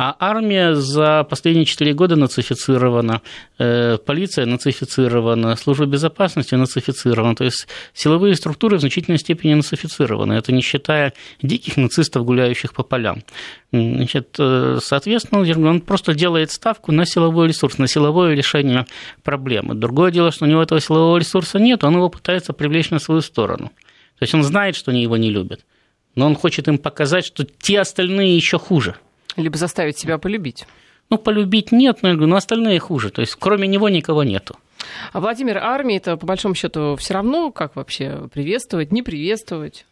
А 0.00 0.14
армия 0.20 0.76
за 0.76 1.24
последние 1.24 1.64
четыре 1.64 1.92
года 1.92 2.14
нацифицирована, 2.14 3.20
э, 3.58 3.98
полиция 3.98 4.46
нацифицирована, 4.46 5.56
служба 5.56 5.86
безопасности 5.86 6.54
нацифицирована. 6.54 7.34
То 7.34 7.42
есть 7.42 7.66
силовые 7.94 8.36
структуры 8.36 8.76
в 8.76 8.80
значительной 8.80 9.18
степени 9.18 9.54
нацифицированы. 9.54 10.34
Это 10.34 10.52
не 10.52 10.62
считая 10.62 11.14
диких 11.42 11.76
нацистов, 11.76 12.24
гуляющих 12.24 12.74
по 12.74 12.84
полям. 12.84 13.24
Значит, 13.72 14.36
э, 14.38 14.78
соответственно, 14.80 15.68
он 15.68 15.80
просто 15.80 16.14
делает 16.14 16.52
ставку 16.52 16.92
на 16.92 17.04
силовой 17.04 17.48
ресурс, 17.48 17.78
на 17.78 17.88
силовое 17.88 18.36
решение 18.36 18.86
проблемы. 19.24 19.74
Другое 19.74 20.12
дело, 20.12 20.30
что 20.30 20.44
у 20.44 20.48
него 20.48 20.62
этого 20.62 20.80
силового 20.80 21.18
ресурса 21.18 21.58
нет, 21.58 21.82
он 21.82 21.94
его 21.94 22.08
пытается 22.08 22.52
привлечь 22.52 22.90
на 22.90 23.00
свою 23.00 23.20
сторону. 23.20 23.72
То 24.20 24.22
есть 24.22 24.32
он 24.32 24.44
знает, 24.44 24.76
что 24.76 24.92
они 24.92 25.02
его 25.02 25.16
не 25.16 25.30
любят, 25.30 25.66
но 26.14 26.26
он 26.26 26.36
хочет 26.36 26.68
им 26.68 26.78
показать, 26.78 27.26
что 27.26 27.44
те 27.44 27.80
остальные 27.80 28.36
еще 28.36 28.60
хуже– 28.60 28.94
либо 29.38 29.56
заставить 29.56 29.98
себя 29.98 30.18
полюбить. 30.18 30.66
Ну, 31.10 31.18
полюбить 31.18 31.72
нет, 31.72 31.98
но, 32.02 32.12
но 32.12 32.36
остальные 32.36 32.78
хуже. 32.80 33.10
То 33.10 33.22
есть, 33.22 33.34
кроме 33.36 33.66
него 33.66 33.88
никого 33.88 34.24
нету. 34.24 34.56
А 35.12 35.20
Владимир, 35.20 35.58
армии 35.58 35.96
это 35.96 36.16
по 36.16 36.26
большому 36.26 36.54
счету 36.54 36.96
все 36.96 37.14
равно, 37.14 37.50
как 37.50 37.76
вообще 37.76 38.28
приветствовать, 38.32 38.92
не 38.92 39.02
приветствовать? 39.02 39.86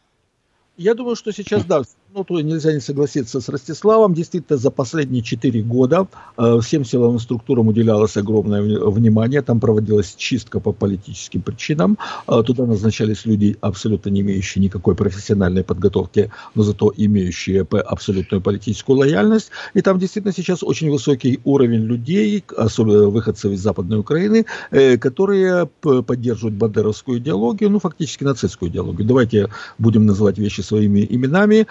Я 0.76 0.94
думаю, 0.94 1.16
что 1.16 1.32
сейчас, 1.32 1.64
да, 1.64 1.82
ну, 2.16 2.24
то 2.24 2.40
нельзя 2.40 2.72
не 2.72 2.80
согласиться 2.80 3.40
с 3.40 3.48
Ростиславом. 3.50 4.14
Действительно, 4.14 4.56
за 4.56 4.70
последние 4.70 5.22
четыре 5.22 5.62
года 5.62 6.08
э, 6.38 6.58
всем 6.62 6.84
силовым 6.84 7.18
структурам 7.18 7.68
уделялось 7.68 8.16
огромное 8.16 8.62
внимание. 8.62 9.42
Там 9.42 9.60
проводилась 9.60 10.14
чистка 10.16 10.58
по 10.58 10.72
политическим 10.72 11.42
причинам. 11.42 11.98
Э, 12.26 12.42
туда 12.42 12.64
назначались 12.64 13.26
люди, 13.26 13.58
абсолютно 13.60 14.08
не 14.08 14.22
имеющие 14.22 14.64
никакой 14.64 14.94
профессиональной 14.94 15.62
подготовки, 15.62 16.30
но 16.54 16.62
зато 16.62 16.90
имеющие 16.96 17.66
абсолютную 17.70 18.40
политическую 18.40 18.98
лояльность. 18.98 19.50
И 19.74 19.82
там 19.82 19.98
действительно 19.98 20.32
сейчас 20.32 20.62
очень 20.62 20.90
высокий 20.90 21.40
уровень 21.44 21.84
людей, 21.84 22.42
особенно 22.56 23.08
выходцев 23.08 23.52
из 23.52 23.60
Западной 23.60 23.98
Украины, 23.98 24.46
э, 24.70 24.96
которые 24.96 25.66
поддерживают 26.06 26.54
бандеровскую 26.54 27.18
идеологию, 27.18 27.68
ну, 27.68 27.78
фактически 27.78 28.24
нацистскую 28.24 28.70
идеологию. 28.70 29.06
Давайте 29.06 29.48
будем 29.78 30.06
называть 30.06 30.38
вещи 30.38 30.62
своими 30.62 31.06
именами 31.10 31.66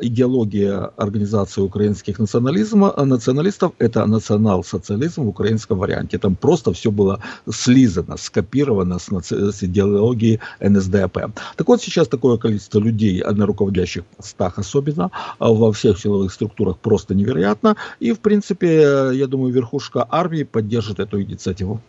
идеология 0.00 0.90
организации 0.96 1.60
украинских 1.60 2.18
национализма, 2.18 2.92
националистов– 3.04 3.72
это 3.78 4.06
национал-социализм 4.06 5.22
в 5.24 5.28
украинском 5.28 5.78
варианте. 5.78 6.18
Там 6.18 6.36
просто 6.36 6.72
все 6.72 6.90
было 6.90 7.20
слизано, 7.50 8.16
скопировано 8.16 8.98
с, 8.98 9.08
с 9.30 9.62
идеологией 9.62 10.40
НСДАП. 10.60 11.18
Так 11.56 11.68
вот, 11.68 11.82
сейчас 11.82 12.08
такое 12.08 12.36
количество 12.36 12.78
людей 12.78 13.22
на 13.22 13.46
руководящих 13.46 14.04
постах 14.16 14.58
особенно, 14.58 15.10
а 15.38 15.52
во 15.52 15.72
всех 15.72 15.98
силовых 15.98 16.32
структурах 16.32 16.78
просто 16.78 17.14
невероятно. 17.14 17.76
И, 18.00 18.12
в 18.12 18.18
принципе, 18.20 19.10
я 19.12 19.26
думаю, 19.26 19.52
верхушка 19.52 20.06
армии 20.08 20.44
поддержит 20.44 21.00
эту 21.00 21.22
инициативу. 21.22 21.80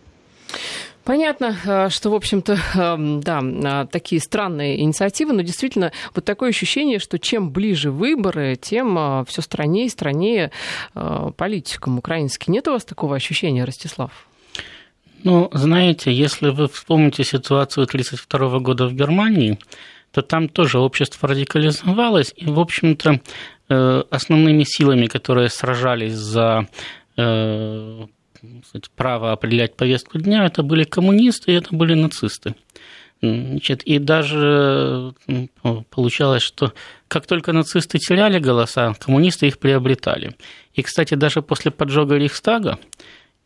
Понятно, 1.07 1.55
э, 1.65 1.89
что, 1.89 2.09
в 2.09 2.15
общем-то, 2.15 2.59
эм, 2.75 3.21
да, 3.21 3.39
э, 3.41 3.87
такие 3.89 4.19
странные 4.19 4.81
инициативы, 4.81 5.31
но 5.31 5.41
действительно 5.41 5.93
вот 6.13 6.25
такое 6.25 6.49
ощущение, 6.49 6.99
что 6.99 7.17
чем 7.17 7.49
ближе 7.49 7.91
выборы, 7.91 8.57
тем 8.57 8.97
э, 8.99 9.23
все 9.25 9.41
страннее 9.41 9.85
и 9.85 9.89
страннее 9.89 10.51
политикам 10.93 11.97
украинским. 11.97 12.51
Нет 12.51 12.67
у 12.67 12.71
вас 12.71 12.83
такого 12.83 13.15
ощущения, 13.15 13.63
Ростислав? 13.63 14.11
Ну, 15.23 15.49
знаете, 15.53 16.11
если 16.11 16.49
вы 16.49 16.67
вспомните 16.67 17.23
ситуацию 17.23 17.85
1932 17.85 18.59
года 18.59 18.87
в 18.87 18.93
Германии, 18.93 19.57
то 20.11 20.21
там 20.21 20.49
тоже 20.49 20.79
общество 20.79 21.29
радикализовалось, 21.29 22.33
и, 22.35 22.45
в 22.47 22.59
общем-то, 22.59 23.21
основными 24.09 24.63
силами, 24.63 25.07
которые 25.07 25.49
сражались 25.49 26.13
за 26.15 26.67
сказать, 28.67 28.89
право 28.95 29.31
определять 29.31 29.75
повестку 29.75 30.17
дня, 30.17 30.45
это 30.45 30.63
были 30.63 30.83
коммунисты 30.83 31.51
и 31.51 31.55
это 31.55 31.75
были 31.75 31.93
нацисты. 31.93 32.55
Значит, 33.21 33.81
и 33.83 33.97
даже 33.97 35.13
получалось, 35.89 36.43
что 36.43 36.73
как 37.07 37.25
только 37.25 37.51
нацисты 37.51 37.97
теряли 37.97 38.37
голоса, 38.37 38.93
коммунисты 38.93 39.47
их 39.47 39.57
приобретали. 39.57 40.35
И, 40.73 40.83
кстати, 40.83 41.15
даже 41.15 41.41
после 41.41 41.71
поджога 41.71 42.15
Рейхстага 42.15 42.77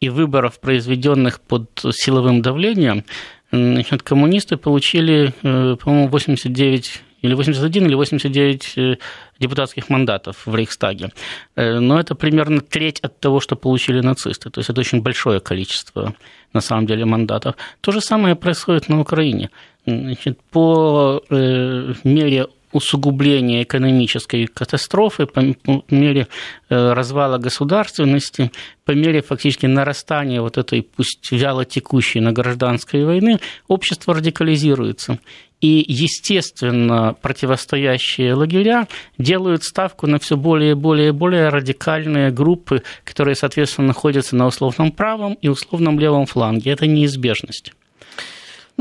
и 0.02 0.10
выборов, 0.10 0.60
произведенных 0.60 1.40
под 1.40 1.70
силовым 1.92 2.42
давлением, 2.42 3.06
значит, 3.52 4.04
коммунисты 4.04 4.58
получили, 4.58 5.34
э, 5.42 5.78
по-моему, 5.78 6.10
89 6.10 7.02
или 7.22 7.34
81, 7.34 7.86
или 7.86 7.96
89 7.96 8.74
э, 8.78 8.98
депутатских 9.40 9.90
мандатов 9.90 10.46
в 10.46 10.56
Рейхстаге. 10.56 11.10
Э, 11.56 11.80
но 11.80 12.00
это 12.00 12.16
примерно 12.16 12.62
треть 12.62 13.00
от 13.00 13.20
того, 13.20 13.40
что 13.40 13.56
получили 13.56 14.02
нацисты. 14.02 14.50
То 14.50 14.60
есть 14.60 14.70
это 14.70 14.82
очень 14.82 15.02
большое 15.02 15.40
количество, 15.40 16.14
на 16.54 16.62
самом 16.62 16.86
деле, 16.86 17.06
мандатов. 17.06 17.56
То 17.82 17.92
же 17.92 18.02
самое 18.02 18.36
происходит 18.36 18.90
на 18.90 19.00
Украине. 19.00 19.50
Значит, 19.86 20.40
по 20.52 21.24
э, 21.30 21.94
мере 22.04 22.48
усугубления 22.72 23.64
экономической 23.64 24.48
катастрофы, 24.48 25.26
по 25.26 25.42
мере 25.90 26.28
развала 26.70 27.38
государственности, 27.38 28.52
по 28.86 28.92
мере 28.92 29.22
фактически 29.22 29.66
нарастания 29.66 30.42
вот 30.42 30.58
этой, 30.58 30.82
пусть 30.82 31.32
вяло 31.32 31.66
текущей 31.66 32.20
на 32.20 32.32
гражданской 32.32 33.06
войны, 33.06 33.40
общество 33.68 34.14
радикализируется. 34.14 35.20
И, 35.60 35.86
естественно, 35.88 37.16
противостоящие 37.22 38.34
лагеря 38.34 38.88
делают 39.20 39.64
ставку 39.64 40.08
на 40.08 40.18
все 40.18 40.36
более 40.36 40.72
и 40.72 40.74
более 40.74 41.10
и 41.10 41.12
более 41.12 41.50
радикальные 41.50 42.32
группы, 42.32 42.82
которые, 43.04 43.36
соответственно, 43.36 43.90
находятся 43.90 44.36
на 44.36 44.48
условном 44.48 44.92
правом 44.92 45.34
и 45.34 45.50
условном 45.50 46.00
левом 46.00 46.26
фланге. 46.26 46.72
Это 46.72 46.88
неизбежность. 46.88 47.74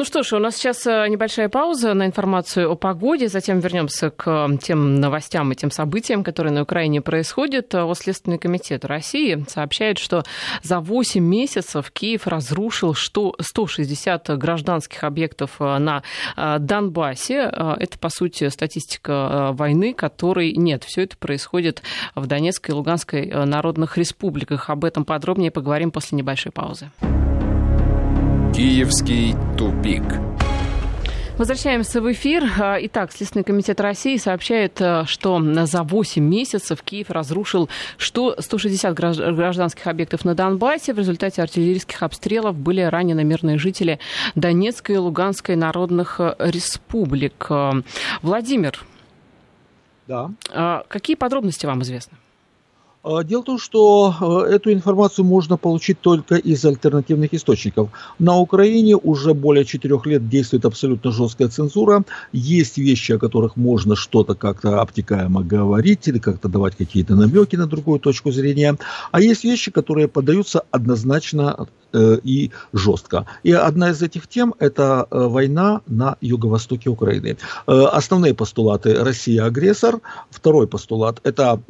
Ну 0.00 0.06
что 0.06 0.22
ж, 0.22 0.32
у 0.32 0.38
нас 0.38 0.56
сейчас 0.56 0.86
э, 0.86 1.08
небольшая 1.08 1.50
пауза 1.50 1.92
на 1.92 2.06
информацию 2.06 2.70
о 2.72 2.74
погоде, 2.74 3.28
затем 3.28 3.60
вернемся 3.60 4.08
к 4.08 4.26
э, 4.26 4.56
тем 4.56 4.94
новостям 4.98 5.52
и 5.52 5.54
тем 5.54 5.70
событиям, 5.70 6.24
которые 6.24 6.54
на 6.54 6.62
Украине 6.62 7.02
происходят. 7.02 7.74
О 7.74 7.94
Следственный 7.94 8.38
комитет 8.38 8.86
России 8.86 9.44
сообщает, 9.46 9.98
что 9.98 10.22
за 10.62 10.80
8 10.80 11.22
месяцев 11.22 11.90
Киев 11.90 12.26
разрушил 12.26 12.94
160 12.94 14.38
гражданских 14.38 15.04
объектов 15.04 15.56
э, 15.60 15.76
на 15.76 16.02
Донбассе. 16.34 17.52
Это, 17.78 17.98
по 17.98 18.08
сути, 18.08 18.48
статистика 18.48 19.50
войны, 19.52 19.92
которой 19.92 20.52
нет. 20.52 20.84
Все 20.84 21.02
это 21.02 21.18
происходит 21.18 21.82
в 22.14 22.26
Донецкой 22.26 22.72
и 22.72 22.74
Луганской 22.74 23.26
народных 23.26 23.98
республиках. 23.98 24.70
Об 24.70 24.86
этом 24.86 25.04
подробнее 25.04 25.50
поговорим 25.50 25.90
после 25.90 26.16
небольшой 26.16 26.52
паузы. 26.52 26.90
Киевский 28.54 29.34
тупик. 29.56 30.02
Возвращаемся 31.38 32.02
в 32.02 32.12
эфир. 32.12 32.44
Итак, 32.82 33.12
Следственный 33.12 33.44
комитет 33.44 33.80
России 33.80 34.16
сообщает, 34.16 34.80
что 35.06 35.66
за 35.66 35.82
8 35.82 36.22
месяцев 36.22 36.82
Киев 36.82 37.10
разрушил 37.10 37.68
160 37.98 38.94
гражданских 38.94 39.86
объектов 39.86 40.24
на 40.24 40.34
Донбассе. 40.34 40.92
В 40.92 40.98
результате 40.98 41.42
артиллерийских 41.42 42.02
обстрелов 42.02 42.56
были 42.56 42.80
ранены 42.80 43.24
мирные 43.24 43.56
жители 43.56 44.00
Донецкой 44.34 44.96
и 44.96 44.98
Луганской 44.98 45.56
народных 45.56 46.20
республик. 46.38 47.48
Владимир, 48.20 48.84
да. 50.06 50.82
какие 50.88 51.16
подробности 51.16 51.66
вам 51.66 51.82
известны? 51.82 52.18
А, 53.02 53.24
дело 53.24 53.40
в 53.40 53.44
том, 53.44 53.58
что 53.58 54.14
э, 54.20 54.54
эту 54.54 54.72
информацию 54.72 55.24
можно 55.24 55.56
получить 55.56 56.00
только 56.00 56.34
из 56.34 56.64
альтернативных 56.64 57.32
источников. 57.32 57.88
На 58.18 58.36
Украине 58.36 58.94
уже 58.96 59.32
более 59.32 59.64
четырех 59.64 60.04
лет 60.06 60.28
действует 60.28 60.66
абсолютно 60.66 61.10
жесткая 61.10 61.48
цензура. 61.48 62.04
Есть 62.32 62.76
вещи, 62.76 63.12
о 63.12 63.18
которых 63.18 63.56
можно 63.56 63.96
что-то 63.96 64.34
как-то 64.34 64.82
обтекаемо 64.82 65.42
говорить 65.42 66.08
или 66.08 66.18
как-то 66.18 66.48
давать 66.48 66.76
какие-то 66.76 67.14
намеки 67.14 67.56
на 67.56 67.66
другую 67.66 68.00
точку 68.00 68.32
зрения. 68.32 68.76
А 69.12 69.20
есть 69.20 69.44
вещи, 69.44 69.70
которые 69.70 70.06
подаются 70.06 70.62
однозначно 70.70 71.68
Э, 71.92 72.18
и 72.22 72.50
жестко. 72.72 73.26
И 73.42 73.52
одна 73.52 73.90
из 73.90 74.00
этих 74.02 74.28
тем– 74.28 74.54
это 74.60 75.08
э, 75.10 75.26
война 75.26 75.80
на 75.86 76.16
юго-востоке 76.20 76.88
Украины. 76.88 77.36
Основные 77.66 78.32
постулаты– 78.32 78.94
Россия 79.04 79.44
агрессор. 79.44 80.00
Второй 80.30 80.68
постулат– 80.68 81.20
это 81.24 81.60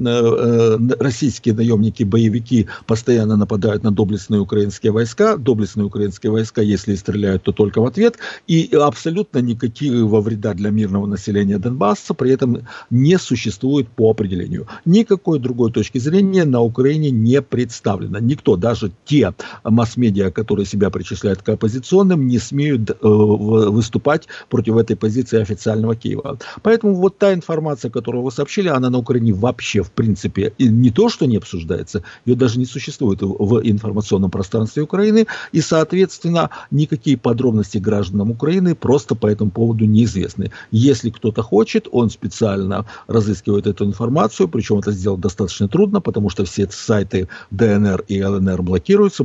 российские 1.21 1.55
наемники-боевики 1.55 2.67
постоянно 2.87 3.37
нападают 3.37 3.85
на 3.85 3.91
доблестные 3.91 4.41
украинские 4.41 4.93
войска. 4.93 5.37
Доблестные 5.37 5.85
украинские 5.85 6.33
войска, 6.33 6.63
если 6.63 6.95
стреляют, 6.95 7.43
то 7.43 7.53
только 7.53 7.83
в 7.83 7.85
ответ. 7.87 8.17
И 8.47 8.71
абсолютно 8.75 9.41
никакого 9.41 10.23
вреда 10.23 10.55
для 10.55 10.71
мирного 10.71 11.07
населения 11.07 11.59
Донбасса 11.59 12.15
при 12.15 12.31
этом 12.31 12.67
не 12.89 13.19
существует 13.19 13.89
по 13.89 14.11
определению. 14.11 14.67
Никакой 14.87 15.39
другой 15.39 15.73
точки 15.73 15.99
зрения 15.99 16.47
на 16.47 16.63
Украине 16.63 17.11
не 17.11 17.43
представлено. 17.43 18.19
Никто, 18.19 18.57
даже 18.57 18.91
те 19.05 19.35
масс-медиа, 19.65 20.01
медиа, 20.01 20.31
которые 20.31 20.65
себя 20.67 20.89
причисляют 20.89 21.43
к 21.43 21.49
оппозиционным, 21.51 22.27
не 22.27 22.39
смеют 22.39 22.91
э, 22.91 22.95
выступать 23.03 24.27
против 24.49 24.77
этой 24.77 24.97
позиции 24.97 25.43
официального 25.43 25.95
Киева. 25.95 26.39
Поэтому 26.63 26.95
вот 26.95 27.19
та 27.19 27.35
информация, 27.35 27.91
которую 27.91 28.25
вы 28.25 28.31
сообщили, 28.31 28.69
она 28.69 28.89
на 28.89 28.99
Украине 28.99 29.33
вообще, 29.33 29.83
в 29.83 29.91
принципе, 29.91 30.53
не 30.59 30.91
то, 30.91 31.10
что 31.11 31.27
не 31.27 31.37
обсуждается, 31.37 32.03
ее 32.25 32.37
даже 32.37 32.59
не 32.59 32.67
существует 32.67 33.21
в 33.23 33.61
информационном 33.63 34.31
пространстве 34.31 34.83
Украины, 34.83 35.27
и, 35.53 35.61
соответственно, 35.61 36.51
никакие 36.71 37.17
подробности 37.17 37.79
гражданам 37.79 38.31
Украины 38.31 38.75
просто 38.75 39.15
по 39.15 39.27
этому 39.27 39.51
поводу 39.51 39.85
неизвестны. 39.85 40.53
Если 40.71 41.11
кто-то 41.11 41.43
хочет, 41.43 41.89
он 41.91 42.11
специально 42.11 42.87
разыскивает 43.07 43.67
эту 43.67 43.85
информацию, 43.85 44.49
причем 44.49 44.79
это 44.79 44.93
сделать 44.93 45.21
достаточно 45.21 45.69
трудно, 45.69 46.01
потому 46.01 46.31
что 46.31 46.45
все 46.45 46.69
сайты 46.71 47.29
ДНР 47.51 48.05
и 48.09 48.23
ЛНР 48.23 48.63
блокируются, 48.63 49.23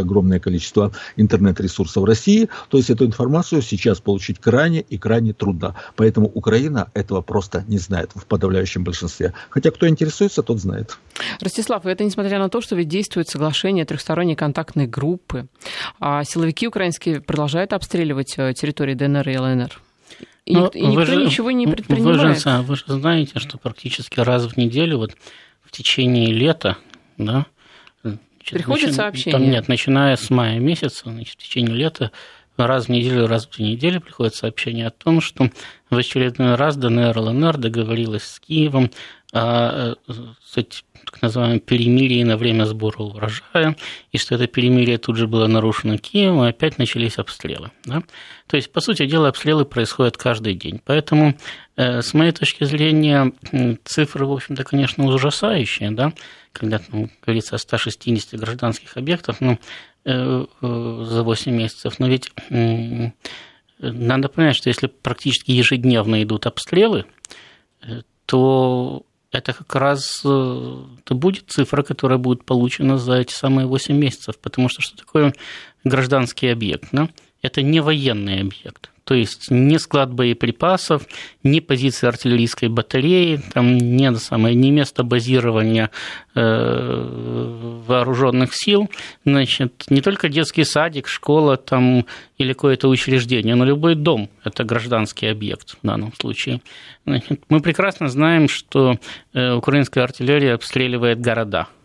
огромные 0.00 0.38
огромное 0.38 0.40
количество 0.40 0.92
интернет-ресурсов 1.16 2.04
России, 2.04 2.48
то 2.68 2.78
есть 2.78 2.90
эту 2.90 3.04
информацию 3.04 3.62
сейчас 3.62 4.00
получить 4.00 4.38
крайне 4.40 4.80
и 4.80 4.98
крайне 4.98 5.32
трудно. 5.32 5.74
Поэтому 5.96 6.30
Украина 6.34 6.88
этого 6.94 7.22
просто 7.22 7.64
не 7.68 7.78
знает 7.78 8.10
в 8.14 8.24
подавляющем 8.26 8.84
большинстве. 8.84 9.32
Хотя 9.50 9.70
кто 9.70 9.86
интересуется, 9.88 10.42
тот 10.42 10.60
знает. 10.60 10.98
Ростислав, 11.40 11.86
это 11.86 12.04
несмотря 12.04 12.38
на 12.38 12.48
то, 12.48 12.60
что 12.60 12.76
ведь 12.76 12.88
действует 12.88 13.28
соглашение 13.28 13.84
трехсторонней 13.84 14.36
контактной 14.36 14.86
группы, 14.86 15.48
а 16.00 16.24
силовики 16.24 16.68
украинские 16.68 17.20
продолжают 17.20 17.72
обстреливать 17.72 18.34
э, 18.36 18.52
территории 18.54 18.94
ДНР 18.94 19.28
и 19.28 19.38
ЛНР. 19.38 19.80
И, 20.44 20.54
Но 20.54 20.68
и 20.68 20.86
никто 20.86 21.04
же, 21.04 21.16
ничего 21.16 21.50
не 21.50 21.66
предпринимает. 21.66 22.44
Вы 22.44 22.50
же, 22.50 22.62
вы 22.62 22.76
же 22.76 22.84
знаете, 22.86 23.38
что 23.38 23.58
практически 23.58 24.18
раз 24.20 24.46
в 24.46 24.56
неделю, 24.56 24.98
вот 24.98 25.16
в 25.62 25.70
течение 25.70 26.32
лета, 26.32 26.78
да, 27.18 27.46
Приходит 28.50 28.86
начи... 28.86 28.96
сообщение? 28.96 29.32
Там 29.32 29.50
нет, 29.50 29.68
начиная 29.68 30.16
с 30.16 30.30
мая 30.30 30.58
месяца, 30.58 31.10
значит, 31.10 31.34
в 31.34 31.42
течение 31.42 31.76
лета 31.76 32.12
раз 32.56 32.86
в 32.86 32.88
неделю, 32.88 33.26
раз 33.26 33.46
в 33.46 33.56
две 33.56 33.72
недели 33.72 33.98
приходит 33.98 34.34
сообщение 34.34 34.86
о 34.86 34.90
том, 34.90 35.20
что 35.20 35.50
в 35.90 35.96
очередной 35.96 36.56
раз 36.56 36.76
ДНР, 36.76 37.16
ЛНР 37.16 37.56
договорилась 37.56 38.24
с 38.24 38.40
Киевом 38.40 38.90
о 39.32 39.94
кстати, 40.48 40.82
так 41.04 41.20
называемом 41.22 41.60
перемирии 41.60 42.22
на 42.22 42.36
время 42.36 42.64
сбора 42.64 43.02
урожая, 43.02 43.76
и 44.12 44.18
что 44.18 44.34
это 44.34 44.46
перемирие 44.46 44.98
тут 44.98 45.16
же 45.16 45.26
было 45.26 45.46
нарушено 45.46 45.98
Киевом, 45.98 46.44
и 46.44 46.48
опять 46.48 46.78
начались 46.78 47.18
обстрелы. 47.18 47.70
Да? 47.84 48.02
То 48.46 48.56
есть, 48.56 48.72
по 48.72 48.80
сути 48.80 49.06
дела, 49.06 49.28
обстрелы 49.28 49.64
происходят 49.64 50.16
каждый 50.16 50.54
день. 50.54 50.80
Поэтому, 50.84 51.36
э, 51.76 52.02
с 52.02 52.14
моей 52.14 52.32
точки 52.32 52.64
зрения, 52.64 53.32
цифры, 53.84 54.26
в 54.26 54.32
общем-то, 54.32 54.64
конечно, 54.64 55.04
ужасающие, 55.04 55.90
да? 55.90 56.12
когда, 56.52 56.78
там, 56.78 57.10
говорится, 57.24 57.56
о 57.56 57.58
160 57.58 58.40
гражданских 58.40 58.96
объектах, 58.96 59.40
ну, 59.40 59.58
э, 60.04 60.46
э, 60.62 61.04
за 61.06 61.22
8 61.22 61.52
месяцев, 61.52 61.98
но 61.98 62.08
ведь 62.08 62.32
надо 63.80 64.28
понять, 64.28 64.56
что 64.56 64.68
если 64.68 64.88
практически 64.88 65.52
ежедневно 65.52 66.22
идут 66.22 66.46
обстрелы, 66.46 67.04
то 68.26 69.04
это 69.30 69.52
как 69.52 69.74
раз 69.74 70.22
э, 70.24 70.84
это 71.00 71.14
будет 71.14 71.50
цифра, 71.50 71.82
которая 71.82 72.18
будет 72.18 72.44
получена 72.44 72.98
за 72.98 73.14
эти 73.14 73.32
самые 73.32 73.66
8 73.66 73.94
месяцев. 73.94 74.38
Потому 74.38 74.68
что 74.68 74.80
что 74.80 74.96
такое 74.96 75.34
гражданский 75.84 76.48
объект? 76.48 76.88
Да? 76.92 77.08
Это 77.42 77.62
не 77.62 77.80
военный 77.80 78.40
объект. 78.40 78.90
То 79.08 79.14
есть 79.14 79.50
не 79.50 79.78
склад 79.78 80.12
боеприпасов, 80.12 81.04
не 81.42 81.62
позиции 81.62 82.06
артиллерийской 82.06 82.68
батареи, 82.68 83.40
там 83.54 83.78
не, 83.78 84.14
самое, 84.16 84.54
не 84.54 84.70
место 84.70 85.02
базирования 85.02 85.90
э, 86.34 87.82
вооруженных 87.86 88.50
сил, 88.52 88.90
значит, 89.24 89.86
не 89.88 90.02
только 90.02 90.28
детский 90.28 90.64
садик, 90.64 91.08
школа 91.08 91.56
там, 91.56 92.04
или 92.36 92.52
какое-то 92.52 92.90
учреждение, 92.90 93.54
но 93.54 93.64
любой 93.64 93.94
дом– 93.94 94.28
это 94.44 94.62
гражданский 94.62 95.28
объект 95.28 95.78
в 95.82 95.86
данном 95.86 96.12
случае. 96.12 96.60
Значит, 97.06 97.40
мы 97.48 97.62
прекрасно 97.62 98.08
знаем, 98.08 98.46
что 98.46 98.98
э, 99.32 99.52
украинская 99.54 100.04
артиллерия 100.04 100.52
обстреливает 100.52 101.18
города– 101.18 101.68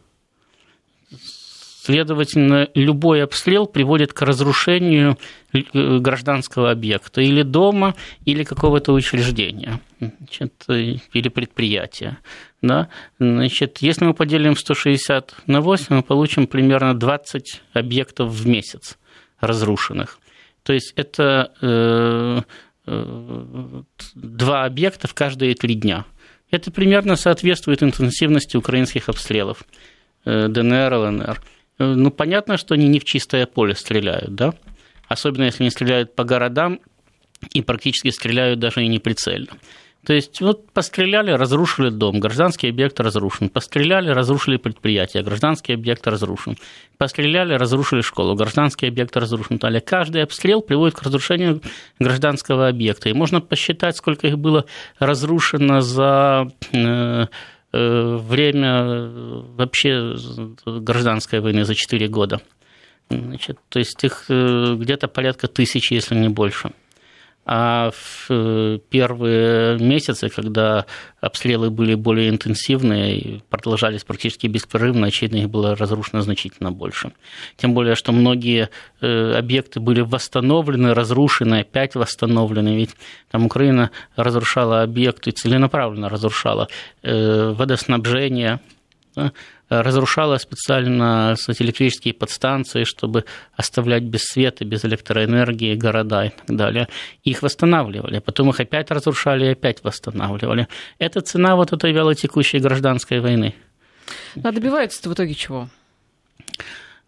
Следовательно, 1.85 2.69
любой 2.75 3.21
обстрел 3.23 3.67
приводит 3.67 4.13
к 4.13 4.21
разрушению 4.21 5.17
э, 5.51 5.97
гражданского 5.97 6.71
объекта 6.71 7.19
или 7.19 7.41
дома, 7.41 7.93
или 8.23 8.45
какого-то 8.45 8.93
учреждения 8.93 9.81
значит, 9.99 10.53
э, 10.69 10.95
или 11.11 11.27
предприятия. 11.27 12.19
Да? 12.61 12.87
Значит, 13.19 13.79
если 13.79 14.05
мы 14.05 14.13
поделим 14.13 14.55
160 14.55 15.35
на 15.47 15.59
8, 15.59 15.87
мы 15.89 16.03
получим 16.03 16.47
примерно 16.47 16.97
20 16.97 17.61
объектов 17.73 18.29
в 18.29 18.47
месяц 18.47 18.97
разрушенных. 19.41 20.19
То 20.63 20.71
есть 20.71 20.93
это 20.95 21.51
э, 21.61 22.41
два 24.15 24.63
объекта 24.63 25.09
в 25.09 25.13
каждые 25.13 25.53
три 25.55 25.75
дня. 25.75 26.05
Это 26.49 26.71
примерно 26.71 27.17
соответствует 27.17 27.83
интенсивности 27.83 28.55
украинских 28.55 29.09
обстрелов 29.09 29.65
ДНР, 30.23 30.93
ЛНР. 30.93 31.41
Э, 31.79 31.85
ну, 31.85 32.11
понятно, 32.11 32.57
что 32.57 32.75
они 32.75 32.87
не 32.87 32.99
в 32.99 33.05
чистое 33.05 33.45
поле 33.45 33.75
стреляют, 33.75 34.35
да? 34.35 34.53
Особенно 35.07 35.45
если 35.45 35.63
они 35.63 35.69
стреляют 35.69 36.15
по 36.15 36.23
городам 36.23 36.79
и 37.51 37.61
практически 37.61 38.09
стреляют 38.09 38.59
даже 38.59 38.83
и 38.83 38.87
не 38.87 38.99
прицельно. 38.99 39.57
То 40.05 40.11
есть 40.11 40.41
вот 40.41 40.69
постреляли, 40.71 41.31
разрушили 41.31 41.89
дом, 41.89 42.19
гражданский 42.19 42.67
объект 42.67 42.99
разрушен. 42.99 43.47
Постреляли, 43.47 44.09
разрушили 44.09 44.57
предприятие, 44.57 45.23
гражданский 45.23 45.73
объект 45.73 46.05
разрушен. 46.05 46.57
Постреляли, 46.97 47.53
разрушили 47.53 48.01
школу, 48.01 48.35
гражданский 48.35 48.87
объект 48.87 49.15
разрушен. 49.15 49.59
Далее 49.59 49.79
каждый 49.79 50.23
обстрел 50.23 50.61
приводит 50.61 50.95
к 50.95 51.03
разрушению 51.03 51.61
гражданского 51.99 52.67
объекта. 52.67 53.09
И 53.09 53.13
можно 53.13 53.39
посчитать, 53.39 53.95
сколько 53.95 54.27
их 54.27 54.37
было 54.37 54.65
разрушено 54.99 55.79
за 55.79 56.51
э, 56.73 57.27
время 57.73 58.83
э, 58.83 59.41
вообще 59.57 60.15
гражданской 60.65 61.39
войны 61.39 61.65
за 61.65 61.75
4 61.75 62.07
года. 62.07 62.41
Значит, 63.09 63.57
то 63.69 63.79
есть 63.79 64.03
их 64.03 64.25
э, 64.29 64.75
где-то 64.75 65.07
порядка 65.07 65.47
тысячи, 65.47 65.93
если 65.93 66.15
не 66.15 66.29
больше. 66.29 66.71
А 67.45 67.91
в 67.91 68.27
э, 68.29 68.79
первые 68.89 69.77
месяцы, 69.77 70.29
когда 70.29 70.85
обстрелы 71.19 71.69
были 71.69 71.95
более 71.95 72.29
интенсивные 72.29 73.41
продолжались 73.49 74.05
практически 74.05 74.47
беспрерывно, 74.47 75.07
очевидно, 75.07 75.37
их 75.37 75.49
было 75.49 75.75
разрушено 75.75 76.21
значительно 76.21 76.71
больше. 76.71 77.11
Тем 77.57 77.73
более, 77.73 77.95
что 77.95 78.13
многие 78.13 78.69
э, 79.01 79.33
объекты 79.33 79.81
были 79.81 79.99
восстановлены, 79.99 80.93
разрушены, 80.93 81.59
опять 81.59 81.95
восстановлены. 81.95 82.77
Ведь 82.77 82.95
там 83.29 83.45
Украина 83.45 83.91
разрушала 84.15 84.81
объекты, 84.81 85.31
целенаправленно 85.31 86.07
разрушала 86.07 86.69
э, 87.01 87.51
водоснабжение, 87.51 88.61
разрушала 89.81 90.37
специально 90.37 91.35
электрические 91.47 92.13
подстанции, 92.13 92.83
чтобы 92.83 93.25
оставлять 93.55 94.03
без 94.03 94.23
света, 94.25 94.65
без 94.65 94.85
электроэнергии 94.85 95.75
города 95.75 96.25
и 96.25 96.29
так 96.29 96.55
далее. 96.55 96.87
Их 97.23 97.41
восстанавливали, 97.41 98.19
потом 98.19 98.49
их 98.49 98.59
опять 98.59 98.91
разрушали 98.91 99.45
и 99.45 99.49
опять 99.49 99.83
восстанавливали. 99.83 100.67
Это 100.99 101.21
цена 101.21 101.55
вот 101.55 101.73
этой 101.73 101.91
вялотекущей 101.91 102.59
гражданской 102.59 103.19
войны. 103.19 103.55
А 104.43 104.51
добивается-то 104.51 105.09
в 105.09 105.13
итоге 105.13 105.33
чего? 105.33 105.69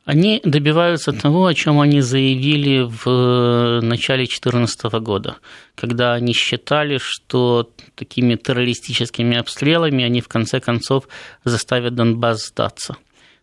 Они 0.05 0.39
добиваются 0.43 1.11
того, 1.13 1.47
о 1.47 1.53
чем 1.55 1.79
они 1.79 1.99
заявили 2.01 2.83
в 2.83 3.07
э, 3.07 3.79
начале 3.81 4.25
2014 4.25 4.83
года, 5.01 5.37
когда 5.73 6.13
они 6.13 6.31
считали, 6.33 6.99
что 7.01 7.71
такими 7.95 8.35
террористическими 8.35 9.35
обстрелами 9.35 10.03
они 10.03 10.21
в 10.21 10.27
конце 10.27 10.59
концов 10.59 11.07
заставят 11.43 11.95
Донбасс 11.95 12.49
сдаться. 12.49 12.97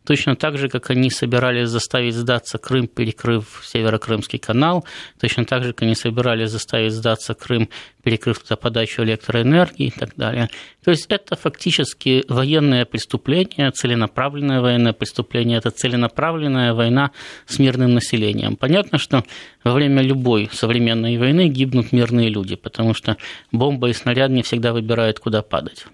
Точно 0.05 0.35
так 0.35 0.59
же, 0.59 0.69
как 0.69 0.91
они 0.91 1.11
собирались 1.11 1.69
заставить 1.69 2.15
сдаться 2.15 2.59
Крым, 2.59 2.89
перекрыв 2.89 3.63
Северокрымский 3.65 4.39
канал, 4.39 4.85
точно 5.21 5.45
так 5.45 5.63
же, 5.65 5.73
как 5.73 5.83
они 5.83 5.95
собирались 5.95 6.51
заставить 6.51 6.93
сдаться 6.93 7.35
Крым, 7.35 7.69
перекрыв 8.03 8.41
туда 8.41 8.57
подачу 8.57 9.03
электроэнергии 9.03 9.87
и 9.87 9.91
так 9.91 10.17
далее. 10.17 10.49
То 10.85 10.91
есть 10.91 11.07
это 11.09 11.37
фактически 11.37 12.25
военное 12.29 12.85
преступление, 12.85 13.71
целенаправленное 13.71 14.61
военное 14.61 14.93
преступление, 14.93 15.59
это 15.59 15.71
целенаправленная 15.71 16.75
война 16.75 17.13
с 17.47 17.59
мирным 17.59 17.95
населением. 17.95 18.57
Понятно, 18.57 18.99
что 18.99 19.25
во 19.63 19.73
время 19.73 20.03
любой 20.03 20.51
современной 20.53 21.17
войны 21.17 21.49
гибнут 21.49 21.93
мирные 21.93 22.29
люди, 22.29 22.57
потому 22.57 22.95
что 22.95 23.17
бомба 23.53 23.89
и 23.89 23.93
снаряд 23.93 24.31
не 24.31 24.43
всегда 24.43 24.73
выбирают, 24.73 25.21
куда 25.21 25.43
падать. 25.43 25.87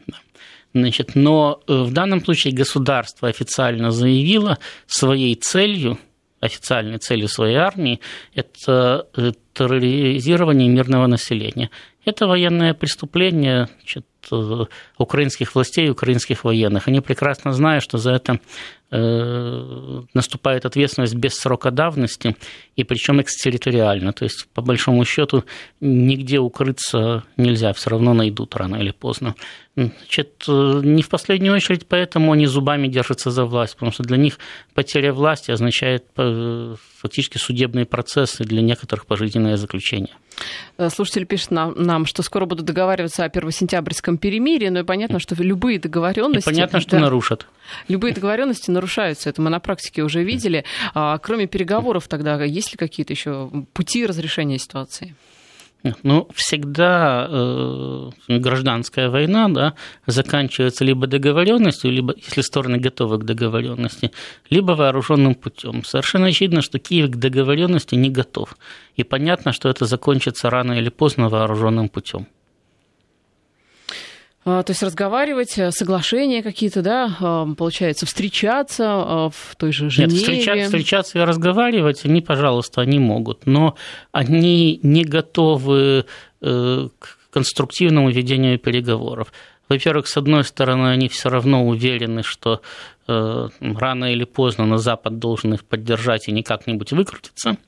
Значит, 0.75 1.15
но 1.15 1.61
э, 1.67 1.73
в 1.73 1.93
данном 1.93 2.23
случае 2.23 2.55
государство 2.55 3.29
официально 3.29 3.91
заявило 3.91 4.59
своей 4.87 5.35
целью, 5.35 5.99
официальной 6.41 6.99
целью 6.99 7.29
своей 7.29 7.57
армии, 7.57 8.01
это 8.35 9.09
э, 9.17 9.33
терроризирование 9.55 10.69
мирного 10.69 11.07
населения. 11.07 11.71
Это 12.05 12.27
военное 12.27 12.75
преступление 12.75 13.69
значит, 13.81 14.07
украинских 14.99 15.55
властей, 15.55 15.91
украинских 15.91 16.45
военных. 16.45 16.89
Они 16.89 17.01
прекрасно 17.01 17.53
знают, 17.53 17.85
что 17.85 17.99
за 17.99 18.13
это 18.13 18.41
Э, 18.91 20.01
наступает 20.15 20.65
ответственность 20.65 21.15
без 21.15 21.35
срока 21.35 21.71
давности, 21.71 22.37
и 22.75 22.85
причем 22.85 23.21
экстерриториально. 23.21 24.15
То 24.15 24.25
есть, 24.25 24.49
по 24.55 24.63
большому 24.63 25.05
счету, 25.05 25.45
нигде 25.79 26.39
укрыться 26.39 27.23
нельзя, 27.37 27.75
все 27.75 27.91
равно 27.91 28.15
найдут 28.15 28.57
рано 28.57 28.77
или 28.77 28.93
поздно. 28.93 29.35
Значит, 29.77 30.43
э, 30.49 30.81
не 30.83 31.03
в 31.03 31.11
последнюю 31.11 31.55
очередь 31.55 31.87
поэтому 31.87 32.33
они 32.33 32.47
зубами 32.47 32.89
держатся 32.89 33.31
за 33.31 33.45
власть, 33.45 33.75
потому 33.75 33.93
что 33.93 34.05
для 34.05 34.17
них 34.17 34.39
потеря 34.73 35.13
власти 35.13 35.51
означает 35.51 36.07
э, 36.17 36.75
фактически 36.97 37.37
судебные 37.37 37.85
процессы, 37.85 38.43
для 38.45 38.63
некоторых 38.63 39.05
пожизненное 39.05 39.59
заключение. 39.59 40.15
Слушатель 40.89 41.27
пишет 41.27 41.51
нам, 41.51 42.07
что 42.07 42.23
скоро 42.23 42.47
будут 42.47 42.65
договариваться 42.65 43.25
о 43.25 43.29
первосентябрьском 44.09 44.19
перемирии, 44.19 44.69
но 44.69 44.81
и 44.81 44.85
понятно, 44.85 45.19
что 45.19 45.35
любые 45.43 45.79
договоренности... 45.79 46.49
И 46.49 46.53
понятно, 46.53 46.81
что 46.81 46.93
да, 46.93 47.01
нарушат. 47.01 47.47
Любые 47.89 48.15
договоренности 48.15 48.71
нарушаются. 48.71 49.29
Это 49.29 49.43
мы 49.43 49.51
на 49.51 49.61
практике 49.61 50.03
уже 50.03 50.23
видели. 50.25 50.65
А, 50.95 51.19
кроме 51.19 51.47
переговоров 51.47 52.09
тогда, 52.09 52.43
есть 52.45 52.73
ли 52.73 52.79
какие-то 52.79 53.13
еще 53.13 53.51
пути 53.73 54.07
разрешения 54.07 54.59
ситуации? 54.59 55.15
Ну, 56.03 56.27
всегда 56.35 57.29
э, 57.31 58.11
гражданская 58.27 59.11
война 59.11 59.49
да, 59.49 59.75
заканчивается 60.07 60.85
либо 60.85 61.07
договоренностью, 61.07 61.93
либо, 61.93 62.15
если 62.17 62.41
стороны 62.41 62.79
готовы 62.79 63.19
к 63.19 63.25
договоренности, 63.25 64.11
либо 64.51 64.73
вооруженным 64.73 65.37
путем. 65.37 65.85
Совершенно 65.85 66.27
очевидно, 66.27 66.63
что 66.63 66.81
Киев 66.81 67.11
к 67.11 67.17
договоренности 67.17 67.95
не 67.95 68.11
готов. 68.11 68.57
И 68.97 69.05
понятно, 69.05 69.53
что 69.53 69.69
это 69.69 69.87
закончится 69.87 70.51
рано 70.51 70.73
или 70.73 70.89
поздно 70.89 71.29
вооруженным 71.29 71.89
путем. 71.89 72.27
А, 74.51 74.63
то 74.63 74.71
есть 74.71 74.83
разговаривать, 74.83 75.59
э, 75.59 75.71
соглашения 75.73 76.43
какие-то, 76.43 76.81
да, 76.81 77.47
получается, 77.59 78.07
встречаться 78.07 78.85
а, 78.87 79.31
в 79.31 79.55
той 79.57 79.73
же 79.73 79.91
Женеве. 79.91 80.15
Нет, 80.15 80.23
встречаться, 80.23 80.65
встречаться 80.65 81.19
и 81.19 81.23
разговаривать 81.23 82.07
они, 82.07 82.23
пожалуйста, 82.23 82.81
они 82.81 82.99
могут, 82.99 83.45
но 83.45 83.77
они 84.11 84.81
не 84.83 85.05
готовы 85.05 86.07
э, 86.41 86.89
к 86.99 87.19
конструктивному 87.31 88.11
ведению 88.11 88.59
переговоров. 88.59 89.35
Во-первых, 89.69 90.09
с 90.09 90.17
одной 90.17 90.45
стороны, 90.45 90.89
они 90.89 91.11
все 91.11 91.29
равно 91.29 91.67
уверены, 91.67 92.23
что 92.23 92.63
э, 93.07 93.49
рано 93.61 94.11
или 94.11 94.25
поздно 94.25 94.65
на 94.65 94.79
Запад 94.79 95.19
должен 95.19 95.53
их 95.53 95.65
поддержать 95.67 96.29
и 96.29 96.33
не 96.33 96.43
как-нибудь 96.43 96.93
выкрутиться 96.93 97.59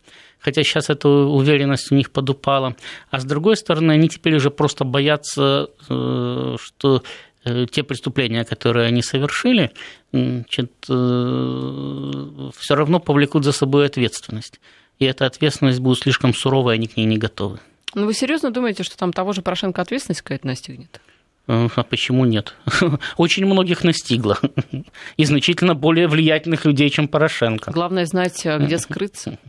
хотя 0.40 0.62
сейчас 0.62 0.90
эта 0.90 1.08
уверенность 1.08 1.92
у 1.92 1.94
них 1.94 2.10
подупала. 2.10 2.74
А 3.10 3.20
с 3.20 3.24
другой 3.24 3.56
стороны, 3.56 3.92
они 3.92 4.08
теперь 4.08 4.36
уже 4.36 4.50
просто 4.50 4.84
боятся, 4.84 5.68
э, 5.88 6.56
что 6.60 7.02
э, 7.44 7.66
те 7.70 7.82
преступления, 7.82 8.44
которые 8.44 8.86
они 8.86 9.02
совершили, 9.02 9.70
значит, 10.12 10.72
э, 10.88 12.50
все 12.56 12.74
равно 12.74 13.00
повлекут 13.00 13.44
за 13.44 13.52
собой 13.52 13.86
ответственность. 13.86 14.60
И 14.98 15.04
эта 15.04 15.26
ответственность 15.26 15.80
будет 15.80 15.98
слишком 15.98 16.34
суровая, 16.34 16.74
они 16.74 16.86
к 16.86 16.96
ней 16.96 17.06
не 17.06 17.18
готовы. 17.18 17.58
Ну, 17.94 18.06
вы 18.06 18.14
серьезно 18.14 18.50
думаете, 18.50 18.82
что 18.82 18.96
там 18.96 19.12
того 19.12 19.32
же 19.32 19.42
Порошенко 19.42 19.82
ответственность 19.82 20.22
какая-то 20.22 20.46
настигнет? 20.46 21.00
А 21.46 21.82
почему 21.82 22.26
нет? 22.26 22.54
Очень 23.16 23.46
многих 23.46 23.82
настигло. 23.82 24.38
И 25.16 25.24
значительно 25.24 25.74
более 25.74 26.06
влиятельных 26.06 26.64
людей, 26.64 26.90
чем 26.90 27.08
Порошенко. 27.08 27.72
Главное 27.72 28.06
знать, 28.06 28.44
где 28.44 28.78
скрыться. 28.78 29.38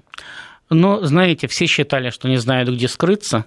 Но, 0.72 1.04
знаете, 1.06 1.48
все 1.48 1.68
считали, 1.68 2.10
что 2.12 2.30
не 2.30 2.38
знают, 2.38 2.70
где 2.70 2.88
скрыться, 2.88 3.46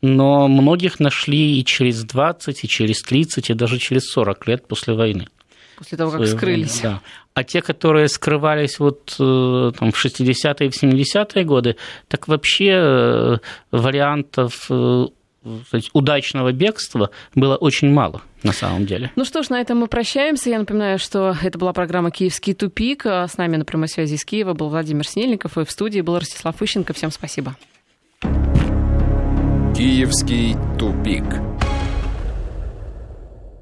но 0.00 0.48
многих 0.48 1.00
нашли 1.00 1.60
и 1.60 1.64
через 1.64 2.02
20, 2.02 2.64
и 2.64 2.68
через 2.68 3.02
30, 3.02 3.50
и 3.50 3.54
даже 3.54 3.78
через 3.78 4.10
40 4.10 4.48
лет 4.48 4.66
после 4.66 4.94
войны. 4.94 5.28
После 5.76 5.98
того, 5.98 6.10
как 6.12 6.26
скрылись. 6.26 6.80
Да. 6.80 7.02
А 7.34 7.44
те, 7.44 7.60
которые 7.60 8.08
скрывались 8.08 8.78
вот 8.78 9.16
э, 9.20 9.72
там, 9.78 9.92
в 9.92 10.04
60-е 10.04 10.66
и 10.66 10.70
в 10.70 10.82
70-е 10.82 11.44
годы, 11.44 11.76
так 12.08 12.26
вообще 12.26 12.70
э, 12.70 13.36
вариантов 13.70 14.66
э, 14.70 15.06
сказать, 15.66 15.90
удачного 15.92 16.52
бегства 16.52 17.10
было 17.34 17.56
очень 17.56 17.90
мало 17.90 18.22
на 18.42 18.52
самом 18.52 18.86
деле. 18.86 19.10
Ну 19.16 19.24
что 19.24 19.42
ж, 19.42 19.50
на 19.50 19.60
этом 19.60 19.78
мы 19.78 19.86
прощаемся. 19.86 20.50
Я 20.50 20.58
напоминаю, 20.58 20.98
что 20.98 21.36
это 21.42 21.58
была 21.58 21.72
программа 21.72 22.10
«Киевский 22.10 22.54
тупик». 22.54 23.06
С 23.06 23.36
нами 23.36 23.56
на 23.56 23.64
прямой 23.64 23.88
связи 23.88 24.14
из 24.14 24.24
Киева 24.24 24.54
был 24.54 24.68
Владимир 24.68 25.06
Снельников, 25.06 25.58
и 25.58 25.64
в 25.64 25.70
студии 25.70 26.00
был 26.00 26.18
Ростислав 26.18 26.60
Ищенко. 26.60 26.92
Всем 26.92 27.10
спасибо. 27.10 27.56
«Киевский 29.74 30.56
тупик». 30.78 31.51